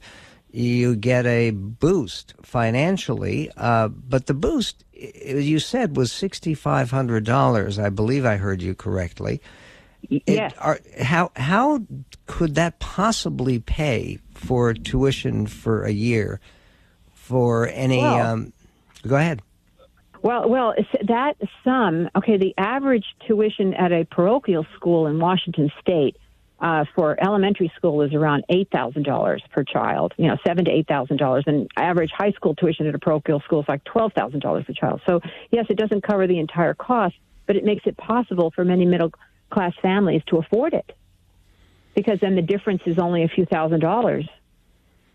you 0.50 0.94
get 0.94 1.24
a 1.24 1.53
boost 1.53 2.34
financially. 2.42 3.50
Uh, 3.57 3.88
but 3.88 4.26
the 4.26 4.34
boost, 4.34 4.84
as 5.24 5.48
you 5.48 5.59
said, 5.59 5.96
was 5.96 6.12
$6,500. 6.12 7.82
I 7.82 7.88
believe 7.88 8.26
I 8.26 8.36
heard 8.36 8.61
you 8.61 8.74
correctly. 8.74 9.40
Yes. 10.09 10.53
It, 10.53 10.59
are, 10.59 10.80
how, 11.00 11.30
how 11.36 11.82
could 12.26 12.55
that 12.57 12.78
possibly 12.78 13.59
pay 13.59 14.18
for 14.34 14.74
tuition 14.74 15.46
for 15.46 15.84
a 15.84 15.92
year 15.92 16.40
for 17.12 17.68
any. 17.68 17.98
Well, 17.98 18.26
um, 18.26 18.53
go 19.07 19.16
ahead. 19.16 19.42
Well, 20.22 20.48
well, 20.48 20.74
that 21.09 21.34
sum, 21.64 22.09
okay, 22.16 22.36
the 22.36 22.55
average 22.57 23.05
tuition 23.26 23.74
at 23.74 23.90
a 23.90 24.05
parochial 24.05 24.64
school 24.76 25.07
in 25.09 25.18
Washington 25.18 25.72
State 25.80 26.16
uh, 26.61 26.84
for 26.94 27.16
elementary 27.20 27.72
school 27.76 28.03
is 28.03 28.14
around 28.14 28.44
eight 28.48 28.68
thousand 28.70 29.05
dollars 29.05 29.42
per 29.50 29.64
child. 29.64 30.14
You 30.16 30.28
know, 30.28 30.36
seven 30.46 30.64
to 30.66 30.70
eight 30.70 30.86
thousand 30.86 31.16
dollars, 31.16 31.44
and 31.46 31.68
average 31.76 32.11
high 32.16 32.32
school 32.32 32.55
tuition 32.55 32.86
at 32.86 32.94
a 32.94 33.00
parochial 33.00 33.40
school 33.40 33.62
is 33.62 33.68
like 33.68 33.82
twelve 33.84 34.12
thousand 34.12 34.40
dollars 34.40 34.64
per 34.64 34.72
child. 34.74 35.00
So, 35.07 35.20
yes, 35.50 35.66
it 35.70 35.76
doesn't 35.76 36.03
cover 36.03 36.28
the 36.28 36.38
entire 36.38 36.74
cost, 36.74 37.16
but 37.46 37.57
it 37.57 37.64
makes 37.64 37.82
it 37.86 37.96
possible 37.96 38.53
for 38.55 38.64
many 38.64 38.84
middle 38.84 39.12
class 39.53 39.72
families 39.82 40.22
to 40.26 40.38
afford 40.38 40.72
it, 40.74 40.96
because 41.94 42.18
then 42.20 42.34
the 42.34 42.42
difference 42.42 42.82
is 42.86 42.98
only 42.98 43.22
a 43.22 43.28
few 43.28 43.44
thousand 43.46 43.80
dollars, 43.80 44.26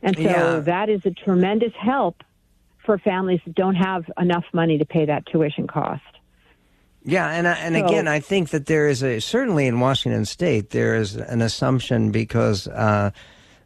and 0.01 0.15
so 0.15 0.21
Yeah. 0.21 0.59
that 0.59 0.89
is 0.89 1.01
a 1.05 1.11
tremendous 1.11 1.73
help 1.79 2.23
for 2.85 2.97
families 2.97 3.41
that 3.45 3.55
don't 3.55 3.75
have 3.75 4.05
enough 4.17 4.45
money 4.53 4.77
to 4.77 4.85
pay 4.85 5.05
that 5.05 5.25
tuition 5.25 5.67
cost. 5.67 6.01
Yeah, 7.03 7.29
and 7.29 7.47
and 7.47 7.75
So- 7.75 7.85
again, 7.85 8.07
I 8.07 8.19
think 8.19 8.49
that 8.49 8.65
there 8.65 8.87
is 8.87 9.03
a 9.03 9.19
certainly 9.19 9.65
in 9.67 9.79
Washington 9.79 10.25
State 10.25 10.69
there 10.71 10.95
is 10.95 11.15
an 11.15 11.41
assumption 11.41 12.11
because 12.11 12.67
uh, 12.67 13.11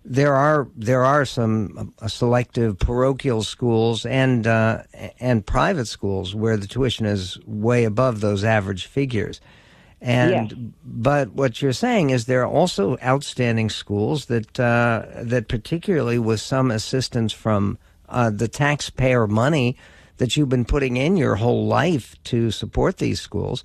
there 0.06 0.34
are 0.36 0.68
there 0.76 1.04
are 1.04 1.26
some 1.26 1.94
uh, 2.02 2.08
selective 2.08 2.78
parochial 2.80 3.44
schools 3.44 4.06
and 4.06 4.46
uh, 4.48 4.84
and 5.20 5.46
private 5.46 5.86
schools 5.88 6.34
where 6.36 6.58
the 6.58 6.68
tuition 6.68 7.06
is 7.06 7.38
way 7.46 7.84
above 7.84 8.22
those 8.22 8.44
average 8.44 8.86
figures. 8.86 9.42
And 10.02 10.52
Yes. 10.52 10.60
but 10.84 11.34
what 11.34 11.62
you're 11.62 11.74
saying 11.74 12.10
is 12.10 12.26
there 12.26 12.42
are 12.42 12.52
also 12.52 12.98
outstanding 13.04 13.70
schools 13.70 14.26
that 14.26 14.60
uh, 14.60 15.06
that 15.16 15.48
particularly 15.48 16.18
with 16.18 16.42
some 16.42 16.72
assistance 16.72 17.32
from 17.32 17.78
uh, 18.10 18.32
the 18.32 18.48
taxpayer 18.48 19.28
money 19.28 19.78
that 20.18 20.36
you've 20.36 20.50
been 20.50 20.66
putting 20.66 20.98
in 20.98 21.18
your 21.18 21.36
whole 21.36 21.68
life 21.68 22.16
to 22.26 22.52
support 22.52 22.98
these 22.98 23.22
schools, 23.22 23.64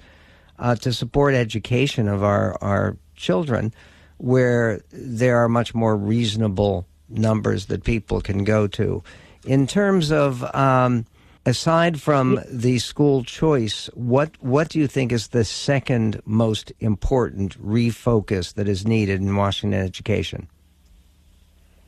uh, 0.59 0.75
to 0.77 0.93
support 0.93 1.35
education 1.35 2.07
of 2.09 2.23
our, 2.23 2.57
our 2.63 2.97
children, 3.15 3.73
where 4.19 4.81
there 4.91 5.39
are 5.39 5.49
much 5.49 5.75
more 5.75 5.97
reasonable 5.97 6.87
numbers 7.09 7.67
that 7.67 7.85
people 7.85 8.21
can 8.21 8.45
go 8.45 8.67
to. 8.67 9.03
In 9.45 9.67
terms 9.67 10.11
of, 10.11 10.43
um, 10.55 11.05
aside 11.47 12.01
from 12.01 12.41
the 12.51 12.79
school 12.81 13.23
choice, 13.23 13.89
what, 13.95 14.33
what 14.41 14.69
do 14.69 14.79
you 14.79 14.89
think 14.89 15.13
is 15.13 15.29
the 15.29 15.45
second 15.45 16.21
most 16.27 16.73
important 16.81 17.59
refocus 17.65 18.53
that 18.55 18.69
is 18.69 18.87
needed 18.87 19.21
in 19.21 19.35
Washington 19.37 19.81
education? 19.81 20.49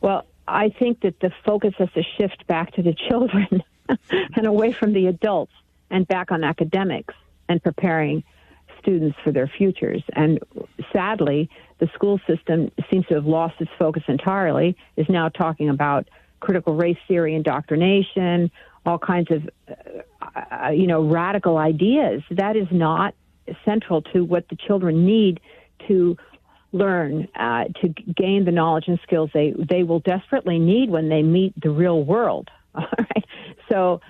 Well, 0.00 0.24
I 0.46 0.70
think 0.70 1.00
that 1.00 1.18
the 1.20 1.32
focus 1.44 1.74
has 1.78 1.90
to 1.92 2.02
shift 2.16 2.46
back 2.46 2.72
to 2.74 2.82
the 2.82 2.94
children 2.94 3.62
and 4.10 4.46
away 4.46 4.72
from 4.72 4.92
the 4.92 5.08
adults 5.08 5.52
and 5.90 6.06
back 6.06 6.30
on 6.30 6.44
academics 6.44 7.14
and 7.48 7.62
preparing 7.62 8.22
students 8.80 9.18
for 9.24 9.32
their 9.32 9.48
futures. 9.48 10.02
And 10.12 10.38
sadly, 10.92 11.50
the 11.78 11.88
school 11.94 12.20
system 12.26 12.70
seems 12.90 13.06
to 13.06 13.14
have 13.14 13.26
lost 13.26 13.60
its 13.60 13.70
focus 13.76 14.04
entirely, 14.06 14.76
is 14.96 15.08
now 15.08 15.28
talking 15.28 15.68
about 15.68 16.08
critical 16.40 16.74
race 16.74 16.98
theory 17.08 17.34
indoctrination, 17.34 18.50
all 18.86 18.98
kinds 18.98 19.30
of, 19.30 19.48
uh, 19.68 20.40
uh, 20.66 20.70
you 20.70 20.86
know, 20.86 21.02
radical 21.02 21.56
ideas. 21.56 22.22
That 22.30 22.56
is 22.56 22.68
not 22.70 23.14
central 23.64 24.02
to 24.02 24.24
what 24.24 24.48
the 24.48 24.56
children 24.56 25.06
need 25.06 25.40
to 25.88 26.16
learn 26.72 27.28
uh, 27.34 27.64
to 27.80 27.88
gain 27.88 28.44
the 28.44 28.52
knowledge 28.52 28.84
and 28.88 29.00
skills 29.02 29.30
they 29.32 29.54
they 29.56 29.82
will 29.82 30.00
desperately 30.00 30.58
need 30.58 30.90
when 30.90 31.08
they 31.08 31.22
meet 31.22 31.54
the 31.60 31.70
real 31.70 32.02
world. 32.04 32.50
All 32.74 32.86
right, 32.98 33.24
so. 33.70 34.00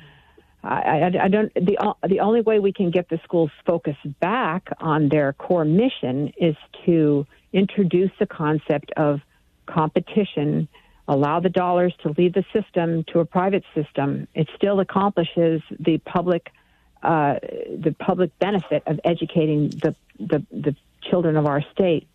I, 0.64 1.12
I, 1.14 1.24
I 1.24 1.28
don't. 1.28 1.54
The 1.54 1.94
the 2.08 2.18
only 2.18 2.40
way 2.40 2.58
we 2.58 2.72
can 2.72 2.90
get 2.90 3.08
the 3.08 3.20
schools 3.22 3.52
focused 3.64 4.00
back 4.18 4.68
on 4.80 5.08
their 5.08 5.32
core 5.34 5.64
mission 5.64 6.32
is 6.36 6.56
to 6.84 7.24
introduce 7.52 8.10
the 8.18 8.26
concept 8.26 8.90
of 8.96 9.20
competition, 9.66 10.68
allow 11.08 11.40
the 11.40 11.48
dollars 11.48 11.94
to 12.02 12.14
leave 12.16 12.34
the 12.34 12.44
system 12.52 13.02
to 13.12 13.20
a 13.20 13.24
private 13.24 13.64
system. 13.74 14.28
It 14.34 14.48
still 14.54 14.80
accomplishes 14.80 15.62
the 15.80 15.98
public 15.98 16.50
uh, 17.02 17.34
the 17.78 17.94
public 17.98 18.36
benefit 18.38 18.82
of 18.86 19.00
educating 19.04 19.70
the 19.70 19.94
the, 20.20 20.44
the 20.50 20.76
children 21.02 21.36
of 21.36 21.46
our 21.46 21.62
state. 21.72 22.06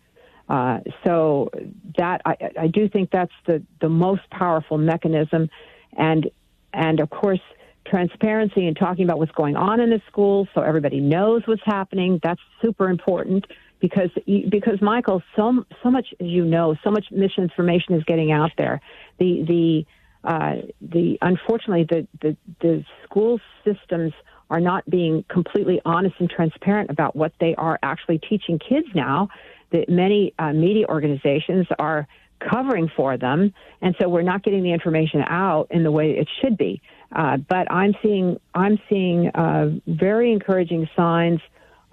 Uh, 0.48 0.80
so 1.06 1.50
that 1.96 2.20
I, 2.26 2.36
I 2.60 2.66
do 2.66 2.88
think 2.88 3.10
that's 3.10 3.32
the, 3.46 3.62
the 3.80 3.88
most 3.88 4.28
powerful 4.30 4.78
mechanism, 4.78 5.48
and 5.96 6.30
and 6.72 7.00
of 7.00 7.10
course 7.10 7.40
transparency 7.86 8.66
and 8.66 8.76
talking 8.76 9.04
about 9.04 9.18
what's 9.18 9.32
going 9.32 9.56
on 9.56 9.78
in 9.78 9.90
the 9.90 10.00
schools 10.06 10.48
so 10.54 10.62
everybody 10.62 11.00
knows 11.00 11.42
what's 11.46 11.62
happening. 11.66 12.18
That's 12.22 12.40
super 12.62 12.88
important 12.88 13.46
because 13.80 14.10
because 14.48 14.80
Michael, 14.80 15.22
so 15.36 15.64
so 15.82 15.90
much 15.90 16.06
as 16.20 16.26
you 16.26 16.44
know, 16.44 16.74
so 16.82 16.90
much 16.90 17.06
misinformation 17.10 17.94
is 17.94 18.04
getting 18.04 18.32
out 18.32 18.50
there. 18.56 18.80
The 19.18 19.44
the 19.46 19.86
uh, 20.28 20.54
the 20.80 21.18
unfortunately 21.20 21.86
the, 21.88 22.06
the 22.22 22.36
the 22.60 22.84
school 23.04 23.40
systems 23.64 24.12
are 24.50 24.60
not 24.60 24.88
being 24.88 25.24
completely 25.28 25.80
honest 25.84 26.14
and 26.18 26.30
transparent 26.30 26.90
about 26.90 27.16
what 27.16 27.32
they 27.40 27.54
are 27.56 27.78
actually 27.82 28.18
teaching 28.18 28.58
kids 28.58 28.86
now. 28.94 29.28
That 29.72 29.88
many 29.88 30.32
uh, 30.38 30.52
media 30.52 30.86
organizations 30.88 31.66
are 31.78 32.06
covering 32.38 32.90
for 32.96 33.16
them, 33.16 33.52
and 33.80 33.94
so 34.00 34.08
we're 34.08 34.22
not 34.22 34.42
getting 34.42 34.62
the 34.62 34.72
information 34.72 35.22
out 35.26 35.66
in 35.70 35.82
the 35.82 35.90
way 35.90 36.12
it 36.12 36.28
should 36.40 36.56
be. 36.56 36.80
Uh, 37.14 37.36
but 37.36 37.70
I'm 37.70 37.94
seeing 38.02 38.40
I'm 38.54 38.78
seeing 38.88 39.28
uh, 39.28 39.70
very 39.86 40.32
encouraging 40.32 40.88
signs 40.96 41.40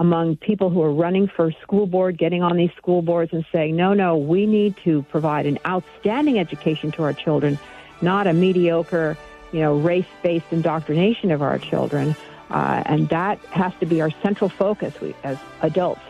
among 0.01 0.35
people 0.35 0.71
who 0.71 0.81
are 0.81 0.91
running 0.91 1.27
for 1.27 1.51
school 1.61 1.85
board, 1.85 2.17
getting 2.17 2.41
on 2.41 2.57
these 2.57 2.71
school 2.75 3.03
boards 3.03 3.31
and 3.33 3.45
saying, 3.51 3.75
no, 3.75 3.93
no, 3.93 4.17
we 4.17 4.47
need 4.47 4.75
to 4.83 5.03
provide 5.11 5.45
an 5.45 5.59
outstanding 5.63 6.39
education 6.39 6.91
to 6.91 7.03
our 7.03 7.13
children, 7.13 7.59
not 8.01 8.25
a 8.25 8.33
mediocre, 8.33 9.15
you 9.51 9.59
know, 9.59 9.77
race-based 9.77 10.47
indoctrination 10.49 11.29
of 11.29 11.43
our 11.43 11.59
children. 11.59 12.15
Uh, 12.49 12.81
and 12.87 13.09
that 13.09 13.37
has 13.51 13.71
to 13.79 13.85
be 13.85 14.01
our 14.01 14.09
central 14.23 14.49
focus 14.49 14.99
we, 14.99 15.13
as 15.23 15.37
adults. 15.61 16.01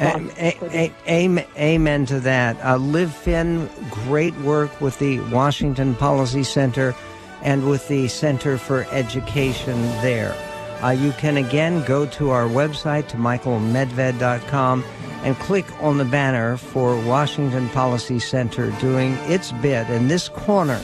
Um, 0.00 0.30
a- 0.38 0.58
a- 0.70 0.92
amen, 1.08 1.46
amen 1.56 2.04
to 2.06 2.20
that. 2.20 2.62
Uh, 2.62 2.76
Liv 2.76 3.08
Finne, 3.08 3.70
great 3.90 4.36
work 4.40 4.82
with 4.82 4.98
the 4.98 5.20
Washington 5.30 5.94
Policy 5.94 6.42
Center 6.42 6.94
and 7.42 7.70
with 7.70 7.88
the 7.88 8.06
Center 8.08 8.58
for 8.58 8.86
Education 8.90 9.80
there. 10.02 10.36
Uh, 10.82 10.90
you 10.90 11.12
can 11.12 11.36
again 11.36 11.84
go 11.84 12.06
to 12.06 12.30
our 12.30 12.44
website 12.44 13.08
to 13.08 13.16
michaelmedved.com 13.16 14.84
and 15.24 15.36
click 15.38 15.66
on 15.82 15.98
the 15.98 16.04
banner 16.04 16.56
for 16.56 16.96
Washington 17.04 17.68
Policy 17.70 18.18
Center 18.18 18.70
doing 18.80 19.14
its 19.22 19.52
bit 19.52 19.88
in 19.90 20.08
this 20.08 20.28
corner 20.28 20.80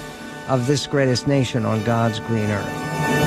of 0.49 0.66
this 0.66 0.86
greatest 0.86 1.26
nation 1.26 1.64
on 1.64 1.82
God's 1.84 2.20
green 2.20 2.51
earth. 2.51 3.23